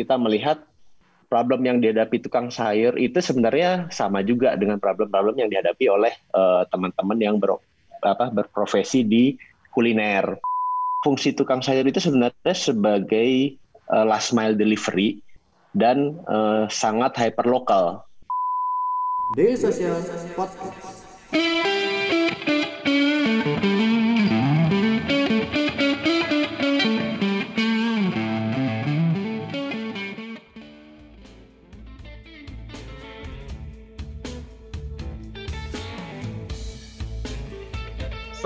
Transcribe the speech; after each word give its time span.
kita 0.00 0.16
melihat 0.16 0.64
problem 1.28 1.62
yang 1.62 1.78
dihadapi 1.78 2.24
tukang 2.24 2.48
sayur 2.48 2.96
itu 2.96 3.20
sebenarnya 3.20 3.92
sama 3.92 4.24
juga 4.24 4.56
dengan 4.56 4.80
problem-problem 4.80 5.38
yang 5.38 5.52
dihadapi 5.52 5.86
oleh 5.86 6.12
uh, 6.32 6.64
teman-teman 6.72 7.18
yang 7.20 7.36
ber, 7.36 7.60
apa, 8.02 8.32
berprofesi 8.32 9.04
di 9.04 9.36
kuliner. 9.70 10.40
Fungsi 11.04 11.36
tukang 11.36 11.60
sayur 11.60 11.84
itu 11.84 12.00
sebenarnya 12.00 12.56
sebagai 12.56 13.56
uh, 13.92 14.04
last 14.08 14.32
mile 14.32 14.58
delivery 14.58 15.22
dan 15.76 16.18
uh, 16.26 16.66
sangat 16.66 17.14
hyper 17.14 17.46
lokal. 17.46 18.02
Podcast. 20.34 21.69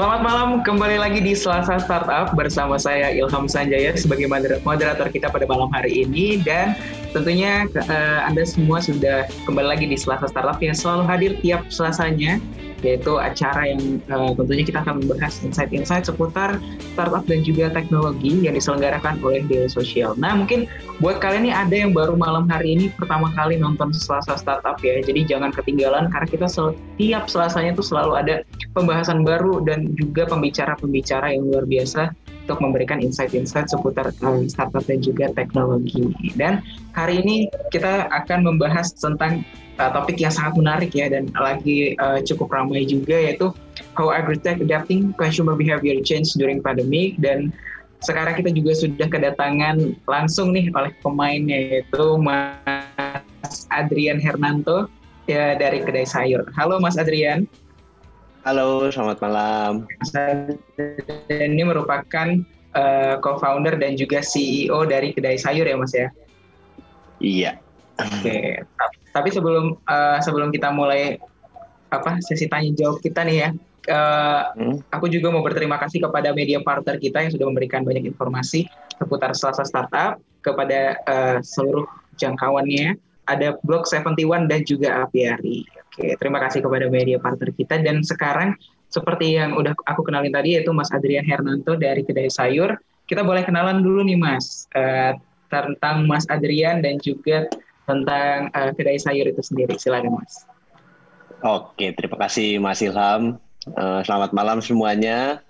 Selamat 0.04 0.20
malam, 0.20 0.50
kembali 0.60 1.00
lagi 1.00 1.24
di 1.24 1.32
Selasa 1.32 1.80
Startup 1.80 2.28
bersama 2.36 2.76
saya 2.76 3.08
Ilham 3.08 3.48
Sanjaya 3.48 3.96
sebagai 3.96 4.28
moderator 4.60 5.08
kita 5.08 5.32
pada 5.32 5.48
malam 5.48 5.72
hari 5.72 6.04
ini. 6.04 6.44
Dan 6.44 6.76
tentunya 7.14 7.70
uh, 7.70 8.20
Anda 8.26 8.42
semua 8.42 8.82
sudah 8.82 9.30
kembali 9.46 9.68
lagi 9.70 9.86
di 9.86 9.94
Selasa 9.94 10.26
Startup 10.26 10.58
yang 10.58 10.74
selalu 10.74 11.02
hadir 11.06 11.32
tiap 11.40 11.62
Selasanya 11.70 12.42
yaitu 12.84 13.16
acara 13.16 13.72
yang 13.72 13.80
uh, 14.12 14.36
tentunya 14.36 14.60
kita 14.68 14.84
akan 14.84 15.00
membahas 15.00 15.40
insight-insight 15.40 16.04
seputar 16.04 16.60
startup 16.92 17.24
dan 17.24 17.40
juga 17.40 17.72
teknologi 17.72 18.44
yang 18.44 18.52
diselenggarakan 18.52 19.16
oleh 19.24 19.40
Daily 19.48 19.72
Social. 19.72 20.12
Nah, 20.20 20.36
mungkin 20.36 20.68
buat 21.00 21.16
kalian 21.16 21.48
nih 21.48 21.54
ada 21.56 21.72
yang 21.74 21.96
baru 21.96 22.12
malam 22.12 22.44
hari 22.44 22.76
ini 22.76 22.92
pertama 22.92 23.32
kali 23.32 23.56
nonton 23.56 23.88
Selasa 23.96 24.36
Startup 24.36 24.76
ya. 24.84 25.00
Jadi 25.00 25.24
jangan 25.24 25.48
ketinggalan 25.56 26.12
karena 26.12 26.28
kita 26.28 26.44
setiap 26.44 27.24
Selasanya 27.24 27.72
itu 27.72 27.80
selalu 27.80 28.12
ada 28.20 28.34
pembahasan 28.76 29.24
baru 29.24 29.64
dan 29.64 29.96
juga 29.96 30.28
pembicara-pembicara 30.28 31.32
yang 31.32 31.48
luar 31.48 31.64
biasa 31.64 32.12
untuk 32.44 32.60
memberikan 32.60 33.00
insight-insight 33.00 33.72
seputar 33.72 34.12
um, 34.20 34.44
startup 34.44 34.84
dan 34.84 35.00
juga 35.00 35.32
teknologi. 35.32 36.12
Dan 36.36 36.60
hari 36.92 37.24
ini 37.24 37.48
kita 37.72 38.12
akan 38.12 38.44
membahas 38.44 38.92
tentang 38.92 39.48
uh, 39.80 39.90
topik 39.96 40.20
yang 40.20 40.28
sangat 40.30 40.60
menarik 40.60 40.92
ya 40.92 41.08
dan 41.08 41.32
lagi 41.32 41.96
uh, 41.98 42.20
cukup 42.20 42.52
ramai 42.52 42.84
juga 42.84 43.16
yaitu 43.16 43.48
how 43.96 44.12
agritech 44.12 44.60
adapting 44.60 45.16
consumer 45.16 45.56
behavior 45.56 45.96
change 46.04 46.36
during 46.36 46.60
pandemic 46.60 47.16
dan 47.18 47.48
sekarang 48.04 48.36
kita 48.36 48.52
juga 48.52 48.72
sudah 48.76 49.08
kedatangan 49.08 49.96
langsung 50.04 50.52
nih 50.52 50.68
oleh 50.76 50.92
pemainnya 51.00 51.80
yaitu 51.80 52.20
Mas 52.20 53.64
Adrian 53.72 54.20
Hernanto 54.20 54.92
ya 55.24 55.56
dari 55.56 55.80
kedai 55.80 56.04
sayur. 56.04 56.44
Halo 56.52 56.76
Mas 56.76 57.00
Adrian. 57.00 57.48
Halo, 58.44 58.92
selamat 58.92 59.24
malam. 59.24 59.88
Ini 61.32 61.64
merupakan 61.64 62.28
uh, 62.76 63.16
co-founder 63.24 63.80
dan 63.80 63.96
juga 63.96 64.20
CEO 64.20 64.84
dari 64.84 65.16
kedai 65.16 65.40
sayur 65.40 65.64
ya 65.64 65.80
Mas 65.80 65.96
ya? 65.96 66.12
Iya. 67.24 67.56
Oke. 67.96 68.60
Tapi 69.16 69.28
sebelum 69.32 69.80
uh, 69.88 70.20
sebelum 70.20 70.52
kita 70.52 70.76
mulai 70.76 71.16
apa 71.88 72.20
sesi 72.20 72.44
tanya 72.44 72.68
jawab 72.76 73.00
kita 73.00 73.24
nih 73.24 73.48
ya, 73.48 73.48
uh, 73.88 74.52
hmm? 74.60 74.92
aku 74.92 75.08
juga 75.08 75.32
mau 75.32 75.40
berterima 75.40 75.80
kasih 75.80 76.04
kepada 76.04 76.36
media 76.36 76.60
partner 76.60 77.00
kita 77.00 77.24
yang 77.24 77.32
sudah 77.32 77.48
memberikan 77.48 77.80
banyak 77.80 78.12
informasi 78.12 78.68
seputar 79.00 79.32
Selasa 79.32 79.64
Startup 79.64 80.20
kepada 80.44 81.00
uh, 81.08 81.40
seluruh 81.40 81.88
jangkauannya. 82.20 83.00
Ada 83.24 83.56
blog 83.64 83.88
71 83.88 84.52
dan 84.52 84.60
juga 84.68 85.00
Apiari. 85.00 85.64
Oke, 85.94 86.18
terima 86.18 86.42
kasih 86.42 86.58
kepada 86.58 86.90
media 86.90 87.22
partner 87.22 87.54
kita 87.54 87.78
dan 87.78 88.02
sekarang 88.02 88.58
seperti 88.90 89.38
yang 89.38 89.54
udah 89.54 89.78
aku 89.86 90.02
kenalin 90.02 90.34
tadi 90.34 90.58
yaitu 90.58 90.74
Mas 90.74 90.90
Adrian 90.90 91.22
Hernanto 91.22 91.78
dari 91.78 92.02
Kedai 92.02 92.26
Sayur. 92.26 92.74
Kita 93.06 93.22
boleh 93.22 93.46
kenalan 93.46 93.78
dulu 93.78 94.02
nih 94.02 94.18
Mas 94.18 94.66
uh, 94.74 95.14
tentang 95.46 96.10
Mas 96.10 96.26
Adrian 96.26 96.82
dan 96.82 96.98
juga 96.98 97.46
tentang 97.86 98.50
uh, 98.50 98.74
Kedai 98.74 98.98
Sayur 98.98 99.30
itu 99.30 99.38
sendiri. 99.38 99.78
Silakan 99.78 100.18
Mas. 100.18 100.42
Oke, 101.46 101.94
terima 101.94 102.26
kasih 102.26 102.58
Mas 102.58 102.82
Ilham. 102.82 103.38
Uh, 103.70 104.02
selamat 104.02 104.34
malam 104.34 104.58
semuanya. 104.58 105.46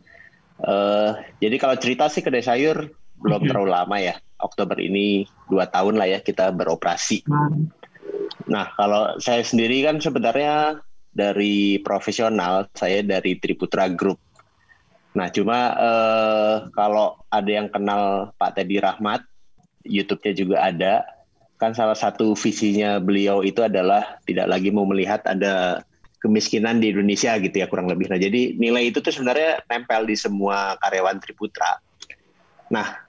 Uh, 0.60 1.16
jadi 1.40 1.56
kalau 1.56 1.80
cerita 1.80 2.12
sih 2.12 2.20
Kedai 2.20 2.44
Sayur 2.44 2.92
belum 3.16 3.48
terlalu 3.48 3.72
lama 3.72 3.96
ya. 3.96 4.20
Oktober 4.44 4.76
ini 4.76 5.24
dua 5.48 5.64
tahun 5.72 5.96
lah 5.96 6.04
ya 6.04 6.20
kita 6.20 6.52
beroperasi. 6.52 7.24
Hmm. 7.24 7.72
Nah, 8.44 8.72
kalau 8.76 9.16
saya 9.20 9.40
sendiri 9.40 9.80
kan 9.84 10.00
sebenarnya 10.00 10.84
dari 11.14 11.80
profesional, 11.80 12.68
saya 12.76 13.00
dari 13.00 13.40
Triputra 13.40 13.88
Group. 13.88 14.20
Nah, 15.14 15.30
cuma 15.30 15.72
eh, 15.78 16.56
kalau 16.74 17.16
ada 17.30 17.50
yang 17.50 17.70
kenal 17.70 18.34
Pak 18.34 18.58
Teddy 18.58 18.82
Rahmat, 18.82 19.22
YouTube-nya 19.86 20.32
juga 20.34 20.56
ada. 20.66 20.94
Kan 21.56 21.72
salah 21.72 21.94
satu 21.94 22.34
visinya 22.34 22.98
beliau 22.98 23.46
itu 23.46 23.62
adalah 23.62 24.18
tidak 24.26 24.50
lagi 24.50 24.74
mau 24.74 24.84
melihat 24.84 25.22
ada 25.24 25.86
kemiskinan 26.18 26.82
di 26.82 26.90
Indonesia 26.90 27.36
gitu 27.38 27.54
ya 27.54 27.70
kurang 27.70 27.86
lebih. 27.86 28.10
Nah, 28.10 28.18
jadi 28.18 28.58
nilai 28.58 28.90
itu 28.90 28.98
tuh 28.98 29.14
sebenarnya 29.14 29.62
nempel 29.70 30.08
di 30.08 30.16
semua 30.18 30.74
karyawan 30.82 31.22
Triputra. 31.22 31.78
Nah, 32.74 33.06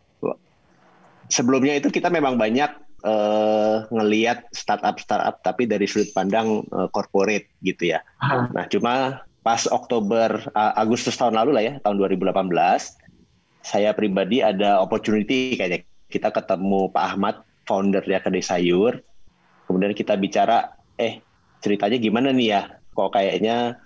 sebelumnya 1.32 1.74
itu 1.80 1.90
kita 1.90 2.14
memang 2.14 2.38
banyak 2.38 2.85
uh, 3.06 3.86
ngeliat 3.94 4.50
startup 4.52 4.98
startup 4.98 5.40
tapi 5.46 5.70
dari 5.70 5.86
sudut 5.86 6.10
pandang 6.12 6.66
uh, 6.74 6.90
corporate 6.90 7.48
gitu 7.62 7.96
ya. 7.96 8.02
Aha. 8.20 8.50
Nah 8.52 8.66
cuma 8.68 9.24
pas 9.46 9.70
Oktober 9.70 10.42
uh, 10.58 10.74
Agustus 10.76 11.16
tahun 11.16 11.38
lalu 11.38 11.52
lah 11.54 11.64
ya 11.64 11.74
tahun 11.86 12.02
2018 12.02 12.50
saya 13.62 13.94
pribadi 13.94 14.42
ada 14.42 14.82
opportunity 14.82 15.56
kayaknya. 15.56 15.86
Kita 16.06 16.30
ketemu 16.30 16.90
Pak 16.94 17.06
Ahmad 17.14 17.36
founder 17.66 18.02
ya 18.06 18.22
kedai 18.22 18.42
sayur 18.42 19.02
kemudian 19.66 19.98
kita 19.98 20.14
bicara 20.18 20.78
eh 21.02 21.22
ceritanya 21.62 21.98
gimana 21.98 22.30
nih 22.34 22.48
ya? 22.54 22.62
Kok 22.96 23.12
kayaknya 23.14 23.82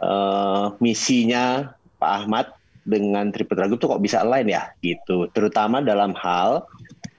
uh, 0.00 0.74
misinya 0.80 1.76
Pak 2.00 2.12
Ahmad 2.24 2.46
dengan 2.88 3.28
Triple 3.28 3.68
Group 3.68 3.80
tuh 3.84 3.88
kok 3.96 4.02
bisa 4.02 4.24
lain 4.24 4.48
ya? 4.48 4.72
Gitu. 4.80 5.28
Terutama 5.36 5.84
dalam 5.84 6.16
hal 6.16 6.64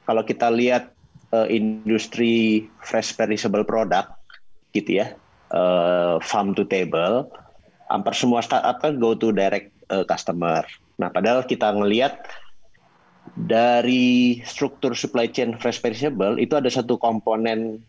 kalau 0.10 0.26
kita 0.26 0.50
lihat 0.50 0.90
uh, 1.34 1.48
industri 1.50 2.66
fresh 2.82 3.14
perishable 3.16 3.66
product 3.66 4.14
gitu 4.74 5.02
ya 5.02 5.18
uh, 5.54 6.22
farm 6.22 6.54
to 6.54 6.66
table 6.66 7.30
hampir 7.90 8.14
semua 8.14 8.46
startup 8.46 8.78
kan 8.80 9.02
go 9.02 9.18
to 9.18 9.34
direct 9.34 9.74
uh, 9.90 10.06
customer. 10.06 10.62
Nah 11.02 11.10
padahal 11.10 11.44
kita 11.44 11.74
ngelihat 11.74 12.22
dari 13.34 14.40
struktur 14.46 14.94
supply 14.94 15.30
chain 15.30 15.58
fresh 15.58 15.82
perishable 15.82 16.38
itu 16.38 16.54
ada 16.54 16.70
satu 16.70 17.02
komponen 17.02 17.82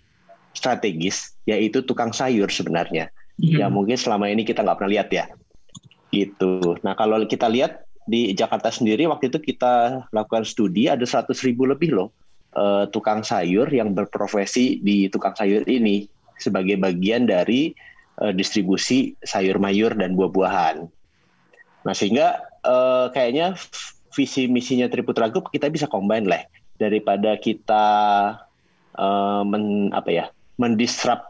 strategis 0.56 1.36
yaitu 1.44 1.84
tukang 1.84 2.10
sayur 2.10 2.48
sebenarnya. 2.48 3.12
Mm-hmm. 3.40 3.56
ya 3.56 3.66
mungkin 3.72 3.96
selama 3.96 4.28
ini 4.28 4.44
kita 4.44 4.60
nggak 4.60 4.76
pernah 4.80 4.92
lihat 4.92 5.08
ya. 5.12 5.24
Gitu. 6.12 6.76
Nah 6.84 6.92
kalau 6.96 7.24
kita 7.24 7.48
lihat 7.48 7.88
di 8.04 8.32
Jakarta 8.36 8.72
sendiri 8.72 9.06
waktu 9.06 9.30
itu 9.30 9.38
kita 9.38 10.04
lakukan 10.10 10.42
studi 10.42 10.90
ada 10.90 11.04
100 11.04 11.30
ribu 11.46 11.68
lebih 11.68 11.94
loh 11.94 12.10
uh, 12.56 12.84
tukang 12.90 13.22
sayur 13.22 13.66
yang 13.70 13.92
berprofesi 13.94 14.80
di 14.82 15.06
tukang 15.10 15.34
sayur 15.34 15.66
ini 15.66 16.06
sebagai 16.40 16.80
bagian 16.80 17.28
dari 17.28 17.74
uh, 18.22 18.32
distribusi 18.32 19.14
sayur 19.20 19.60
mayur 19.60 19.92
dan 19.94 20.16
buah-buahan. 20.16 20.88
Nah 21.84 21.94
sehingga 21.94 22.40
uh, 22.64 23.12
kayaknya 23.12 23.56
visi 24.10 24.50
misinya 24.50 24.90
Triputra 24.90 25.30
Group 25.30 25.54
kita 25.54 25.70
bisa 25.70 25.86
combine 25.86 26.26
lah 26.26 26.42
daripada 26.80 27.36
kita 27.38 27.84
uh, 28.96 29.42
men, 29.46 29.94
apa 29.94 30.10
ya 30.10 30.24
mendisrupt 30.58 31.24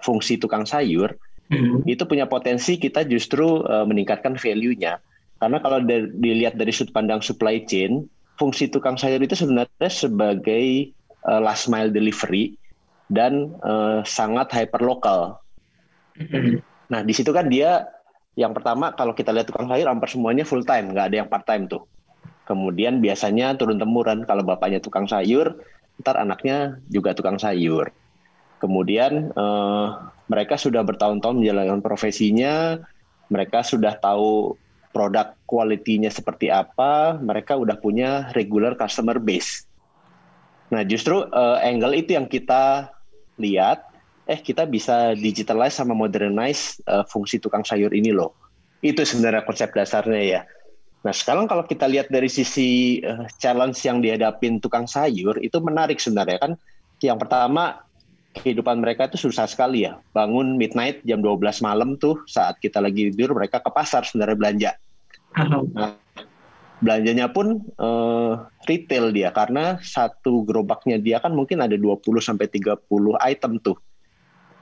fungsi 0.00 0.40
tukang 0.40 0.64
sayur 0.64 1.16
hmm. 1.52 1.84
itu 1.88 2.02
punya 2.08 2.26
potensi 2.28 2.76
kita 2.80 3.04
justru 3.04 3.64
uh, 3.64 3.84
meningkatkan 3.84 4.36
value-nya 4.36 5.00
karena 5.42 5.58
kalau 5.60 5.82
dilihat 6.16 6.56
dari 6.56 6.72
sudut 6.72 6.94
pandang 6.94 7.20
supply 7.20 7.60
chain 7.66 8.06
fungsi 8.34 8.70
tukang 8.70 8.98
sayur 8.98 9.22
itu 9.22 9.38
sebenarnya 9.38 9.90
sebagai 9.90 10.90
uh, 11.26 11.40
last 11.40 11.70
mile 11.70 11.90
delivery 11.90 12.58
dan 13.10 13.54
uh, 13.62 14.02
sangat 14.02 14.50
hyper 14.50 14.82
lokal. 14.82 15.38
Mm-hmm. 16.18 16.62
Nah 16.90 17.00
di 17.02 17.12
situ 17.14 17.30
kan 17.30 17.50
dia 17.50 17.86
yang 18.34 18.50
pertama 18.50 18.90
kalau 18.98 19.14
kita 19.14 19.30
lihat 19.30 19.46
tukang 19.46 19.70
sayur 19.70 19.86
hampir 19.86 20.10
semuanya 20.10 20.42
full 20.42 20.66
time, 20.66 20.90
nggak 20.90 21.06
ada 21.10 21.16
yang 21.22 21.28
part 21.30 21.46
time 21.46 21.70
tuh. 21.70 21.86
Kemudian 22.44 23.00
biasanya 23.00 23.56
turun 23.56 23.80
temurun 23.80 24.26
kalau 24.28 24.44
bapaknya 24.44 24.82
tukang 24.82 25.08
sayur, 25.08 25.54
ntar 26.02 26.18
anaknya 26.18 26.82
juga 26.90 27.14
tukang 27.14 27.38
sayur. 27.38 27.88
Kemudian 28.58 29.32
uh, 29.38 30.10
mereka 30.26 30.58
sudah 30.58 30.82
bertahun-tahun 30.82 31.40
menjalankan 31.40 31.80
profesinya, 31.80 32.80
mereka 33.30 33.62
sudah 33.64 33.96
tahu 33.96 34.58
produk 34.94 35.34
quality-nya 35.50 36.14
seperti 36.14 36.54
apa, 36.54 37.18
mereka 37.18 37.58
udah 37.58 37.74
punya 37.74 38.30
regular 38.38 38.78
customer 38.78 39.18
base. 39.18 39.66
Nah, 40.70 40.86
justru 40.86 41.26
uh, 41.26 41.58
angle 41.60 41.98
itu 41.98 42.14
yang 42.14 42.30
kita 42.30 42.94
lihat, 43.42 43.90
eh 44.30 44.38
kita 44.38 44.64
bisa 44.64 45.12
digitalize 45.18 45.76
sama 45.76 45.92
modernize 45.92 46.78
uh, 46.86 47.02
fungsi 47.10 47.42
tukang 47.42 47.66
sayur 47.66 47.90
ini 47.90 48.14
loh. 48.14 48.32
Itu 48.78 49.02
sebenarnya 49.02 49.42
konsep 49.42 49.74
dasarnya 49.74 50.22
ya. 50.22 50.40
Nah, 51.04 51.12
sekarang 51.12 51.50
kalau 51.50 51.66
kita 51.68 51.84
lihat 51.84 52.08
dari 52.08 52.30
sisi 52.30 53.02
uh, 53.02 53.28
challenge 53.42 53.82
yang 53.84 54.00
dihadapin 54.00 54.62
tukang 54.62 54.88
sayur, 54.88 55.36
itu 55.42 55.58
menarik 55.60 56.00
sebenarnya 56.00 56.38
kan. 56.40 56.52
Yang 57.02 57.18
pertama, 57.28 57.84
kehidupan 58.34 58.82
mereka 58.82 59.06
itu 59.06 59.30
susah 59.30 59.46
sekali 59.46 59.86
ya. 59.86 60.02
Bangun 60.10 60.58
midnight 60.58 61.06
jam 61.06 61.22
12 61.22 61.62
malam 61.62 61.94
tuh 62.00 62.26
saat 62.26 62.58
kita 62.58 62.82
lagi 62.82 63.14
tidur 63.14 63.36
mereka 63.38 63.62
ke 63.62 63.70
pasar 63.70 64.02
sebenarnya 64.02 64.36
belanja. 64.36 64.70
Nah, 65.34 65.98
belanjanya 66.78 67.32
pun 67.32 67.64
uh, 67.80 68.46
retail 68.68 69.10
dia 69.10 69.32
karena 69.34 69.78
satu 69.82 70.46
gerobaknya 70.46 71.00
dia 71.00 71.18
kan 71.18 71.34
mungkin 71.34 71.62
ada 71.62 71.74
20 71.74 72.00
sampai 72.22 72.46
30 72.50 72.86
item 73.24 73.52
tuh. 73.62 73.78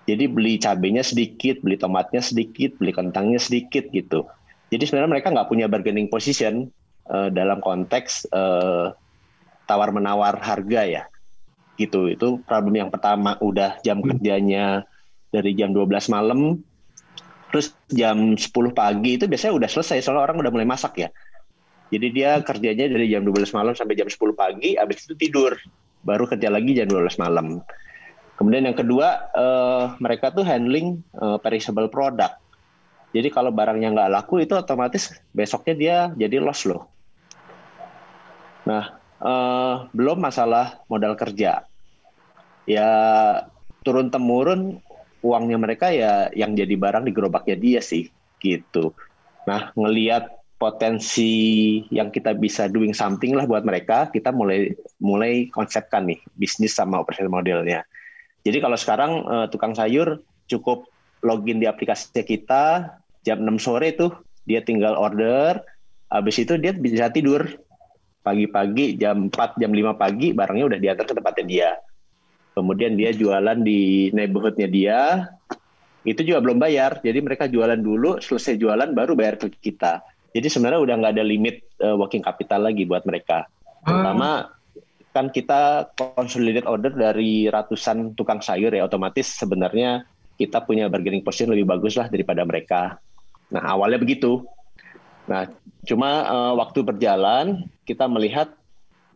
Jadi 0.02 0.26
beli 0.26 0.58
cabenya 0.58 1.06
sedikit, 1.06 1.62
beli 1.62 1.78
tomatnya 1.78 2.18
sedikit, 2.18 2.74
beli 2.78 2.90
kentangnya 2.90 3.38
sedikit 3.38 3.86
gitu. 3.94 4.26
Jadi 4.74 4.82
sebenarnya 4.88 5.12
mereka 5.18 5.28
nggak 5.30 5.48
punya 5.52 5.70
bargaining 5.70 6.10
position 6.10 6.72
uh, 7.06 7.30
dalam 7.30 7.62
konteks 7.62 8.26
uh, 8.34 8.96
tawar 9.70 9.94
menawar 9.94 10.42
harga 10.42 10.82
ya. 10.82 11.02
Gitu. 11.78 12.18
Itu 12.18 12.42
problem 12.42 12.74
yang 12.74 12.90
pertama 12.90 13.38
udah 13.38 13.78
jam 13.86 14.02
hmm. 14.02 14.06
kerjanya 14.16 14.82
dari 15.30 15.54
jam 15.54 15.70
12 15.70 15.86
malam 16.12 16.60
terus 17.52 17.76
jam 17.92 18.34
10 18.34 18.48
pagi 18.72 19.20
itu 19.20 19.28
biasanya 19.28 19.52
udah 19.52 19.68
selesai 19.68 20.00
soalnya 20.00 20.24
orang 20.24 20.40
udah 20.40 20.52
mulai 20.52 20.66
masak 20.66 21.04
ya 21.04 21.08
jadi 21.92 22.08
dia 22.08 22.30
kerjanya 22.40 22.88
dari 22.88 23.12
jam 23.12 23.20
12 23.20 23.52
malam 23.52 23.76
sampai 23.76 23.92
jam 23.92 24.08
10 24.08 24.16
pagi, 24.32 24.80
habis 24.80 25.04
itu 25.04 25.12
tidur. 25.12 25.52
Baru 26.00 26.24
kerja 26.24 26.48
lagi 26.48 26.72
jam 26.72 26.88
12 26.88 27.20
malam. 27.20 27.60
Kemudian 28.40 28.64
yang 28.64 28.72
kedua, 28.72 29.28
uh, 29.36 29.84
mereka 30.00 30.32
tuh 30.32 30.40
handling 30.40 31.04
uh, 31.20 31.36
perishable 31.36 31.92
product. 31.92 32.40
Jadi 33.12 33.28
kalau 33.28 33.52
barangnya 33.52 33.92
nggak 33.92 34.08
laku 34.08 34.40
itu 34.40 34.56
otomatis 34.56 35.12
besoknya 35.36 35.74
dia 35.76 35.96
jadi 36.16 36.40
loss 36.40 36.64
loh. 36.64 36.88
Nah, 38.64 38.96
uh, 39.20 39.84
belum 39.92 40.16
masalah 40.16 40.80
modal 40.88 41.12
kerja. 41.12 41.68
Ya 42.64 42.88
turun 43.84 44.08
temurun 44.08 44.80
uangnya 45.22 45.58
mereka 45.58 45.88
ya 45.94 46.28
yang 46.34 46.52
jadi 46.58 46.74
barang 46.74 47.06
di 47.06 47.12
gerobaknya 47.14 47.56
dia 47.56 47.80
sih 47.80 48.10
gitu. 48.42 48.90
Nah, 49.46 49.70
ngelihat 49.78 50.42
potensi 50.58 51.32
yang 51.90 52.14
kita 52.14 52.38
bisa 52.38 52.70
doing 52.70 52.94
something 52.94 53.34
lah 53.34 53.46
buat 53.46 53.66
mereka, 53.66 54.10
kita 54.10 54.30
mulai 54.30 54.70
mulai 55.02 55.50
konsepkan 55.50 56.06
nih 56.06 56.22
bisnis 56.38 56.78
sama 56.78 57.02
operasi 57.02 57.26
modelnya. 57.26 57.82
Jadi 58.42 58.58
kalau 58.58 58.78
sekarang 58.78 59.12
uh, 59.26 59.46
tukang 59.50 59.74
sayur 59.74 60.22
cukup 60.46 60.86
login 61.22 61.62
di 61.62 61.66
aplikasi 61.70 62.10
kita 62.22 62.94
jam 63.22 63.38
6 63.42 63.62
sore 63.62 63.94
tuh 63.94 64.10
dia 64.42 64.62
tinggal 64.62 64.98
order, 64.98 65.62
habis 66.10 66.42
itu 66.42 66.58
dia 66.58 66.74
bisa 66.74 67.10
tidur 67.10 67.46
pagi-pagi 68.22 68.98
jam 68.98 69.30
4 69.30 69.58
jam 69.58 69.70
5 69.70 69.98
pagi 69.98 70.30
barangnya 70.34 70.66
udah 70.74 70.78
diantar 70.78 71.06
ke 71.06 71.14
tempatnya 71.14 71.44
dia. 71.46 71.70
Kemudian 72.52 73.00
dia 73.00 73.16
jualan 73.16 73.58
di 73.64 74.12
neighborhoodnya 74.12 74.68
dia, 74.68 75.00
itu 76.04 76.20
juga 76.20 76.44
belum 76.44 76.60
bayar. 76.60 77.00
Jadi 77.00 77.18
mereka 77.24 77.48
jualan 77.48 77.78
dulu, 77.80 78.20
selesai 78.20 78.60
jualan 78.60 78.92
baru 78.92 79.16
bayar 79.16 79.40
ke 79.40 79.48
kita. 79.56 80.04
Jadi 80.32 80.48
sebenarnya 80.48 80.80
udah 80.80 80.94
nggak 81.00 81.12
ada 81.16 81.24
limit 81.24 81.56
uh, 81.84 81.96
working 81.96 82.24
capital 82.24 82.64
lagi 82.68 82.88
buat 82.88 83.04
mereka. 83.04 83.48
Terutama 83.84 84.48
hmm. 84.48 85.12
kan 85.12 85.26
kita 85.28 85.92
consolidated 85.92 86.64
order 86.64 86.92
dari 86.92 87.48
ratusan 87.52 88.16
tukang 88.16 88.40
sayur 88.40 88.72
ya 88.72 88.88
otomatis 88.88 89.28
sebenarnya 89.36 90.08
kita 90.40 90.64
punya 90.64 90.88
bargaining 90.88 91.20
position 91.20 91.52
lebih 91.52 91.68
bagus 91.68 92.00
lah 92.00 92.08
daripada 92.08 92.48
mereka. 92.48 92.96
Nah 93.52 93.62
awalnya 93.76 94.00
begitu. 94.00 94.48
Nah 95.28 95.52
cuma 95.84 96.24
uh, 96.24 96.52
waktu 96.56 96.80
berjalan 96.80 97.68
kita 97.84 98.08
melihat 98.08 98.48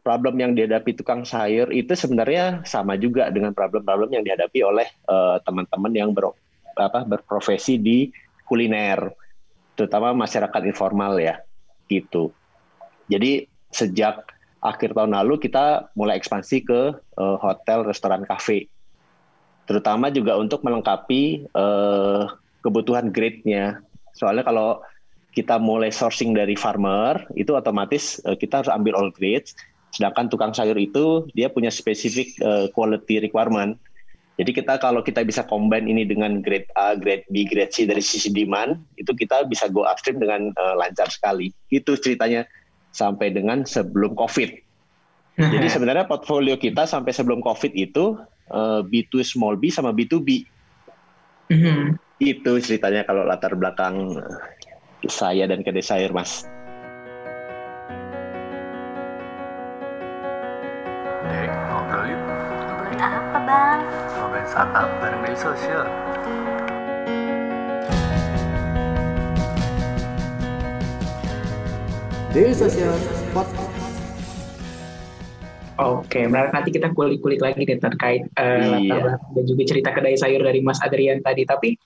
problem 0.07 0.39
yang 0.39 0.55
dihadapi 0.55 0.95
tukang 0.95 1.27
sayur 1.27 1.75
itu 1.75 1.99
sebenarnya 1.99 2.63
sama 2.63 2.95
juga 2.95 3.27
dengan 3.35 3.51
problem-problem 3.51 4.15
yang 4.15 4.23
dihadapi 4.23 4.63
oleh 4.63 4.87
uh, 5.11 5.43
teman-teman 5.43 5.91
yang 5.91 6.15
ber, 6.15 6.31
apa, 6.79 7.03
berprofesi 7.03 7.75
di 7.75 8.15
kuliner 8.47 9.11
terutama 9.75 10.15
masyarakat 10.15 10.63
informal 10.63 11.19
ya 11.19 11.43
gitu. 11.91 12.31
Jadi 13.11 13.51
sejak 13.75 14.31
akhir 14.63 14.95
tahun 14.95 15.19
lalu 15.19 15.43
kita 15.43 15.91
mulai 15.99 16.15
ekspansi 16.23 16.63
ke 16.63 16.95
uh, 17.19 17.37
hotel, 17.43 17.83
restoran, 17.83 18.23
kafe, 18.23 18.71
terutama 19.67 20.15
juga 20.15 20.39
untuk 20.39 20.63
melengkapi 20.63 21.51
uh, 21.51 22.31
kebutuhan 22.63 23.11
grade-nya. 23.11 23.83
Soalnya 24.15 24.47
kalau 24.47 24.87
kita 25.35 25.59
mulai 25.59 25.91
sourcing 25.91 26.31
dari 26.33 26.55
farmer, 26.55 27.27
itu 27.37 27.53
otomatis 27.53 28.23
kita 28.41 28.65
harus 28.65 28.73
ambil 28.73 28.97
all 28.97 29.11
grades. 29.13 29.53
Sedangkan 29.95 30.29
tukang 30.29 30.53
sayur 30.53 30.77
itu 30.77 31.27
dia 31.33 31.49
punya 31.49 31.73
spesifik 31.73 32.37
uh, 32.43 32.67
quality 32.73 33.23
requirement. 33.23 33.79
Jadi 34.37 34.53
kita 34.53 34.77
kalau 34.77 35.01
kita 35.01 35.25
bisa 35.25 35.49
combine 35.49 35.89
ini 35.89 36.05
dengan 36.05 36.45
grade 36.45 36.69
A, 36.77 36.93
grade 36.93 37.25
B, 37.33 37.49
grade 37.49 37.73
C 37.73 37.89
dari 37.89 38.05
sisi 38.05 38.29
demand, 38.29 38.77
itu 39.01 39.17
kita 39.17 39.49
bisa 39.49 39.65
go 39.73 39.89
upstream 39.89 40.21
dengan 40.21 40.53
uh, 40.61 40.77
lancar 40.77 41.09
sekali. 41.09 41.49
Itu 41.73 41.97
ceritanya 41.97 42.45
sampai 42.93 43.33
dengan 43.33 43.65
sebelum 43.65 44.13
COVID. 44.13 44.67
Jadi 45.37 45.69
sebenarnya 45.69 46.09
portfolio 46.09 46.57
kita 46.57 46.89
sampai 46.89 47.13
sebelum 47.13 47.45
COVID 47.45 47.77
itu 47.77 48.17
uh, 48.49 48.81
B2 48.81 49.21
small 49.21 49.61
B 49.61 49.69
sama 49.69 49.93
B2B. 49.93 50.49
Mm-hmm. 51.53 51.81
Itu 52.25 52.57
ceritanya 52.65 53.05
kalau 53.05 53.29
latar 53.29 53.53
belakang 53.53 54.17
uh, 54.17 54.41
saya 55.05 55.45
dan 55.45 55.61
kedai 55.61 55.85
sayur, 55.85 56.17
Mas. 56.17 56.49
Startup 64.47 64.89
bareng 65.03 65.21
media 65.27 65.39
sosial. 65.39 65.85
Daily 72.31 72.55
Social 72.55 72.95
Podcast. 73.35 73.75
Oke, 75.77 76.25
menarik 76.25 76.57
nanti 76.57 76.73
kita 76.73 76.89
kulik-kulik 76.97 77.41
lagi 77.43 77.69
nih 77.69 77.77
terkait 77.77 78.25
uh, 78.41 78.81
iya. 78.81 79.21
dan 79.21 79.45
juga 79.45 79.63
cerita 79.69 79.93
kedai 79.93 80.17
sayur 80.17 80.41
dari 80.41 80.65
Mas 80.65 80.81
Adrian 80.81 81.21
tadi. 81.21 81.45
Tapi 81.45 81.77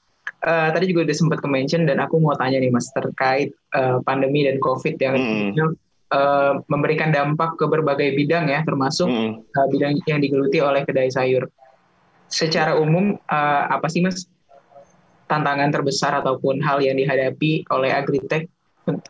uh, 0.46 0.70
tadi 0.70 0.94
juga 0.94 1.10
udah 1.10 1.16
sempat 1.16 1.38
ke-mention 1.42 1.90
dan 1.90 1.98
aku 1.98 2.22
mau 2.22 2.38
tanya 2.38 2.62
nih 2.62 2.70
Mas 2.70 2.86
terkait 2.94 3.50
uh, 3.74 3.98
pandemi 4.06 4.46
dan 4.46 4.62
COVID 4.62 4.94
yang 5.02 5.16
hmm. 5.18 5.74
uh, 6.14 6.62
memberikan 6.70 7.10
dampak 7.10 7.58
ke 7.58 7.66
berbagai 7.66 8.14
bidang 8.14 8.46
ya, 8.46 8.62
termasuk 8.62 9.10
hmm. 9.10 9.42
uh, 9.42 9.66
bidang 9.74 9.98
yang 10.06 10.22
digeluti 10.22 10.62
oleh 10.62 10.86
kedai 10.86 11.10
sayur 11.10 11.50
secara 12.30 12.78
umum 12.78 13.18
uh, 13.26 13.64
apa 13.68 13.90
sih 13.90 14.00
mas 14.00 14.30
tantangan 15.26 15.70
terbesar 15.70 16.22
ataupun 16.22 16.62
hal 16.62 16.82
yang 16.82 16.98
dihadapi 16.98 17.66
oleh 17.70 17.90
agritech 17.90 18.50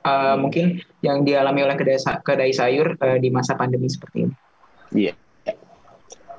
uh, 0.04 0.36
mungkin 0.36 0.80
yang 1.00 1.24
dialami 1.24 1.64
oleh 1.64 1.76
kedai, 1.76 2.00
kedai 2.20 2.52
sayur 2.52 2.96
uh, 3.00 3.16
di 3.16 3.32
masa 3.32 3.56
pandemi 3.56 3.88
seperti 3.88 4.28
ini? 4.28 4.34
Iya. 4.92 5.12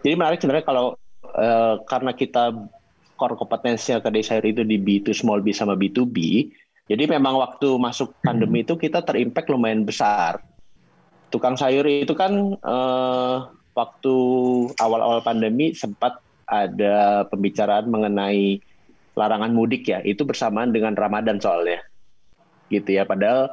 Jadi 0.02 0.14
menarik 0.18 0.42
sebenarnya 0.42 0.66
kalau 0.66 0.98
uh, 1.34 1.82
karena 1.86 2.12
kita 2.14 2.54
core 3.18 3.38
kompetensinya 3.38 4.02
kedai 4.02 4.26
sayur 4.26 4.46
itu 4.46 4.66
di 4.66 4.82
B2 4.82 5.14
small 5.14 5.46
B 5.46 5.54
sama 5.54 5.78
B2B, 5.78 6.18
jadi 6.90 7.04
memang 7.06 7.38
waktu 7.38 7.78
masuk 7.78 8.18
pandemi 8.26 8.66
itu 8.66 8.78
kita 8.78 9.06
terimpact 9.06 9.50
lumayan 9.54 9.86
besar. 9.86 10.42
Tukang 11.30 11.56
sayur 11.56 11.86
itu 11.86 12.12
kan 12.18 12.58
uh, 12.60 13.38
waktu 13.78 14.16
awal-awal 14.82 15.22
pandemi 15.24 15.72
sempat 15.72 16.20
ada 16.52 17.26
pembicaraan 17.32 17.88
mengenai 17.88 18.60
larangan 19.16 19.56
mudik 19.56 19.88
ya, 19.88 20.04
itu 20.04 20.28
bersamaan 20.28 20.76
dengan 20.76 21.00
Ramadan 21.00 21.40
soalnya. 21.40 21.80
Gitu 22.68 23.00
ya, 23.00 23.08
padahal 23.08 23.52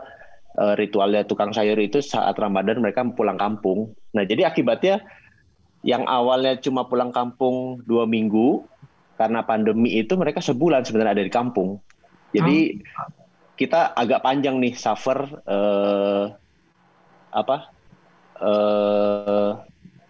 uh, 0.58 0.74
ritualnya 0.74 1.22
tukang 1.22 1.54
sayur 1.54 1.78
itu 1.78 2.02
saat 2.02 2.34
Ramadan 2.34 2.82
mereka 2.82 3.06
pulang 3.14 3.38
kampung. 3.38 3.94
Nah, 4.14 4.26
jadi 4.26 4.50
akibatnya 4.50 5.06
yang 5.86 6.06
awalnya 6.10 6.58
cuma 6.58 6.90
pulang 6.90 7.14
kampung 7.14 7.86
dua 7.86 8.02
minggu 8.02 8.66
karena 9.14 9.46
pandemi 9.46 9.98
itu 9.98 10.14
mereka 10.18 10.42
sebulan 10.42 10.82
sebenarnya 10.82 11.22
ada 11.22 11.26
di 11.26 11.32
kampung. 11.34 11.78
Jadi 12.34 12.82
oh. 12.98 13.10
kita 13.54 13.94
agak 13.94 14.22
panjang 14.22 14.58
nih 14.58 14.74
suffer 14.74 15.18
uh, 15.46 16.34
apa 17.30 17.56
uh, 18.42 19.62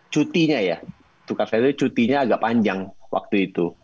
cutinya 0.08 0.60
ya 0.60 0.80
tukar 1.28 1.44
saya 1.44 1.68
itu 1.68 1.86
cutinya 1.86 2.24
agak 2.24 2.40
panjang 2.40 2.88
waktu 3.12 3.52
itu. 3.52 3.76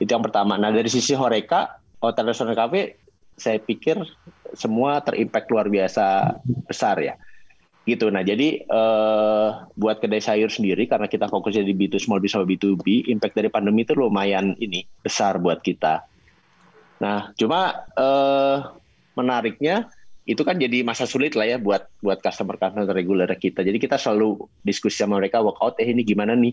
Itu 0.00 0.10
yang 0.10 0.24
pertama. 0.24 0.56
Nah 0.56 0.72
dari 0.72 0.88
sisi 0.88 1.12
Horeca, 1.12 1.78
hotel 2.00 2.32
restoran 2.32 2.56
cafe, 2.56 2.96
saya 3.36 3.60
pikir 3.60 4.00
semua 4.56 5.00
terimpact 5.04 5.48
luar 5.52 5.68
biasa 5.68 6.36
besar 6.66 6.98
ya. 7.00 7.14
gitu. 7.88 8.12
Nah, 8.12 8.20
jadi 8.22 8.62
uh, 8.70 9.66
buat 9.74 9.98
kedai 9.98 10.20
sayur 10.20 10.52
sendiri 10.52 10.86
karena 10.86 11.08
kita 11.10 11.26
fokusnya 11.26 11.64
di 11.64 11.74
B2 11.74 11.98
small 11.98 12.20
business 12.22 12.38
sama 12.38 12.46
B2B, 12.46 13.08
impact 13.10 13.34
dari 13.34 13.48
pandemi 13.50 13.82
itu 13.82 13.96
lumayan 13.96 14.54
ini 14.60 14.84
besar 15.00 15.40
buat 15.40 15.64
kita. 15.64 16.04
Nah, 17.00 17.32
cuma 17.34 17.88
uh, 17.96 18.76
menariknya 19.16 19.88
itu 20.28 20.42
kan 20.44 20.60
jadi 20.60 20.84
masa 20.84 21.08
sulit 21.08 21.32
lah 21.32 21.48
ya 21.48 21.56
buat 21.56 21.88
buat 22.04 22.20
customer 22.20 22.60
customer 22.60 22.84
reguler 22.92 23.28
kita. 23.40 23.64
Jadi 23.64 23.80
kita 23.80 23.96
selalu 23.96 24.44
diskusi 24.60 25.00
sama 25.00 25.16
mereka 25.16 25.40
workout 25.40 25.80
eh 25.80 25.88
ini 25.88 26.04
gimana 26.04 26.36
nih? 26.36 26.52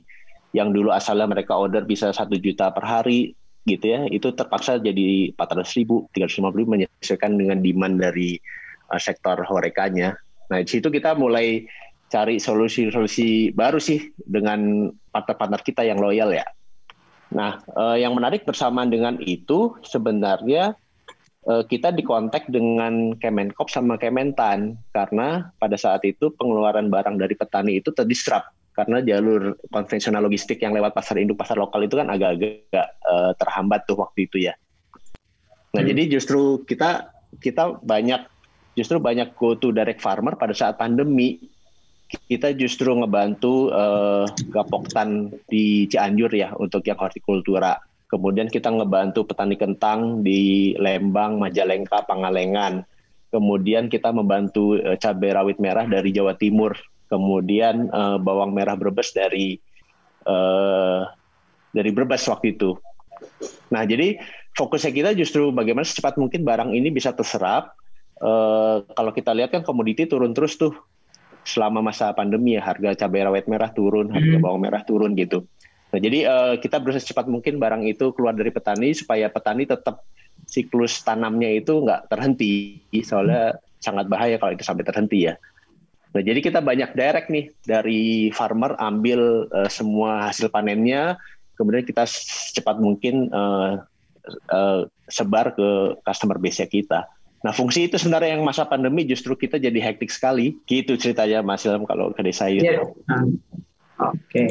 Yang 0.56 0.80
dulu 0.80 0.90
asalnya 0.96 1.28
mereka 1.28 1.60
order 1.60 1.84
bisa 1.84 2.16
satu 2.16 2.40
juta 2.40 2.72
per 2.72 2.88
hari 2.88 3.36
gitu 3.68 3.86
ya. 3.92 4.08
Itu 4.08 4.32
terpaksa 4.32 4.80
jadi 4.80 5.36
400 5.36 5.78
ribu 5.84 6.08
350 6.16 6.60
ribu 6.64 6.70
menyesuaikan 6.80 7.36
dengan 7.36 7.60
demand 7.60 8.00
dari 8.00 8.40
uh, 8.88 9.02
sektor 9.02 9.44
horekanya. 9.44 10.16
Nah 10.48 10.64
di 10.64 10.70
situ 10.72 10.88
kita 10.88 11.20
mulai 11.20 11.68
cari 12.08 12.40
solusi-solusi 12.40 13.52
baru 13.52 13.84
sih 13.84 14.16
dengan 14.16 14.88
partner-partner 15.12 15.60
kita 15.60 15.84
yang 15.84 16.00
loyal 16.00 16.32
ya. 16.32 16.48
Nah 17.36 17.60
uh, 17.76 18.00
yang 18.00 18.16
menarik 18.16 18.48
bersamaan 18.48 18.88
dengan 18.88 19.20
itu 19.20 19.76
sebenarnya 19.84 20.80
kita 21.48 21.96
dikontak 21.96 22.52
dengan 22.52 23.16
Kemenkop 23.16 23.72
sama 23.72 23.96
Kementan 23.96 24.76
karena 24.92 25.48
pada 25.64 25.80
saat 25.80 26.04
itu 26.04 26.28
pengeluaran 26.36 26.92
barang 26.92 27.16
dari 27.16 27.40
petani 27.40 27.80
itu 27.80 27.96
terdisrupt 27.96 28.52
karena 28.78 29.02
jalur 29.02 29.58
konvensional 29.74 30.22
logistik 30.22 30.62
yang 30.62 30.76
lewat 30.78 30.94
pasar 30.94 31.18
induk 31.18 31.42
pasar 31.42 31.58
lokal 31.58 31.82
itu 31.82 31.98
kan 31.98 32.14
agak-agak 32.14 32.88
uh, 33.10 33.34
terhambat 33.42 33.90
tuh 33.90 33.98
waktu 33.98 34.30
itu 34.30 34.52
ya. 34.52 34.54
Nah 35.74 35.82
hmm. 35.82 35.90
jadi 35.90 36.02
justru 36.14 36.62
kita 36.62 37.10
kita 37.42 37.82
banyak 37.82 38.30
justru 38.78 39.02
banyak 39.02 39.34
go 39.34 39.58
to 39.58 39.74
direct 39.74 39.98
farmer 39.98 40.38
pada 40.38 40.54
saat 40.54 40.78
pandemi 40.78 41.42
kita 42.30 42.54
justru 42.56 42.94
ngebantu 42.94 43.74
uh, 43.74 44.30
gapoktan 44.54 45.34
di 45.50 45.90
Cianjur 45.90 46.32
ya 46.32 46.54
untuk 46.56 46.86
yang 46.88 46.96
hortikultura. 46.96 47.76
Kemudian 48.08 48.48
kita 48.48 48.72
ngebantu 48.72 49.28
petani 49.28 49.60
kentang 49.60 50.24
di 50.24 50.72
Lembang, 50.80 51.40
Majalengka, 51.40 52.08
Pangalengan. 52.08 52.88
Kemudian 53.28 53.92
kita 53.92 54.16
membantu 54.16 54.80
uh, 54.80 54.96
cabai 54.96 55.36
rawit 55.36 55.60
merah 55.60 55.84
dari 55.84 56.16
Jawa 56.16 56.40
Timur 56.40 56.76
kemudian 57.08 57.88
uh, 57.90 58.20
bawang 58.20 58.52
merah 58.52 58.76
Brebes 58.76 59.16
dari 59.16 59.58
uh, 60.28 61.08
dari 61.72 61.90
Brebes 61.92 62.28
waktu 62.28 62.56
itu. 62.56 62.76
Nah, 63.72 63.84
jadi 63.88 64.20
fokusnya 64.56 64.92
kita 64.94 65.10
justru 65.16 65.50
bagaimana 65.52 65.88
secepat 65.88 66.20
mungkin 66.20 66.44
barang 66.44 66.72
ini 66.76 66.92
bisa 66.92 67.16
terserap. 67.16 67.76
Uh, 68.18 68.82
kalau 68.98 69.14
kita 69.14 69.30
lihat 69.32 69.54
kan 69.54 69.62
komoditi 69.62 70.10
turun 70.10 70.34
terus 70.34 70.58
tuh 70.58 70.74
selama 71.46 71.80
masa 71.80 72.12
pandemi 72.18 72.58
ya 72.58 72.66
harga 72.66 73.06
cabai 73.06 73.24
rawit 73.24 73.48
merah 73.48 73.72
turun, 73.72 74.12
harga 74.12 74.36
hmm. 74.36 74.44
bawang 74.44 74.62
merah 74.62 74.84
turun 74.84 75.16
gitu. 75.16 75.48
Nah, 75.98 76.06
jadi 76.06 76.30
uh, 76.30 76.54
kita 76.62 76.78
berusaha 76.78 77.02
secepat 77.02 77.26
mungkin 77.26 77.58
barang 77.58 77.90
itu 77.90 78.14
keluar 78.14 78.38
dari 78.38 78.54
petani 78.54 78.94
supaya 78.94 79.34
petani 79.34 79.66
tetap 79.66 80.06
siklus 80.46 81.02
tanamnya 81.02 81.50
itu 81.58 81.82
nggak 81.82 82.06
terhenti. 82.06 82.78
Soalnya 83.02 83.58
hmm. 83.58 83.82
sangat 83.82 84.06
bahaya 84.06 84.38
kalau 84.38 84.54
itu 84.54 84.62
sampai 84.62 84.86
terhenti 84.86 85.26
ya. 85.26 85.42
Nah, 86.14 86.22
jadi 86.22 86.38
kita 86.38 86.62
banyak 86.62 86.94
direct 86.94 87.34
nih 87.34 87.50
dari 87.66 88.30
farmer 88.30 88.78
ambil 88.78 89.50
uh, 89.50 89.66
semua 89.74 90.30
hasil 90.30 90.54
panennya, 90.54 91.18
kemudian 91.58 91.82
kita 91.82 92.06
secepat 92.06 92.78
mungkin 92.78 93.34
uh, 93.34 93.82
uh, 94.54 94.86
sebar 95.10 95.58
ke 95.58 95.98
customer 96.06 96.38
base 96.38 96.62
kita. 96.70 97.10
Nah, 97.42 97.58
fungsi 97.58 97.90
itu 97.90 97.98
sebenarnya 97.98 98.38
yang 98.38 98.46
masa 98.46 98.70
pandemi 98.70 99.02
justru 99.02 99.34
kita 99.34 99.58
jadi 99.58 99.82
hektik 99.82 100.14
sekali. 100.14 100.62
Gitu 100.70 100.94
ceritanya 100.94 101.42
Mas 101.42 101.66
Ilham 101.66 101.90
kalau 101.90 102.14
ke 102.14 102.22
desa 102.22 102.54
itu. 102.54 102.70
Yeah. 102.70 102.86
Oke. 103.98 104.14
Okay. 104.30 104.48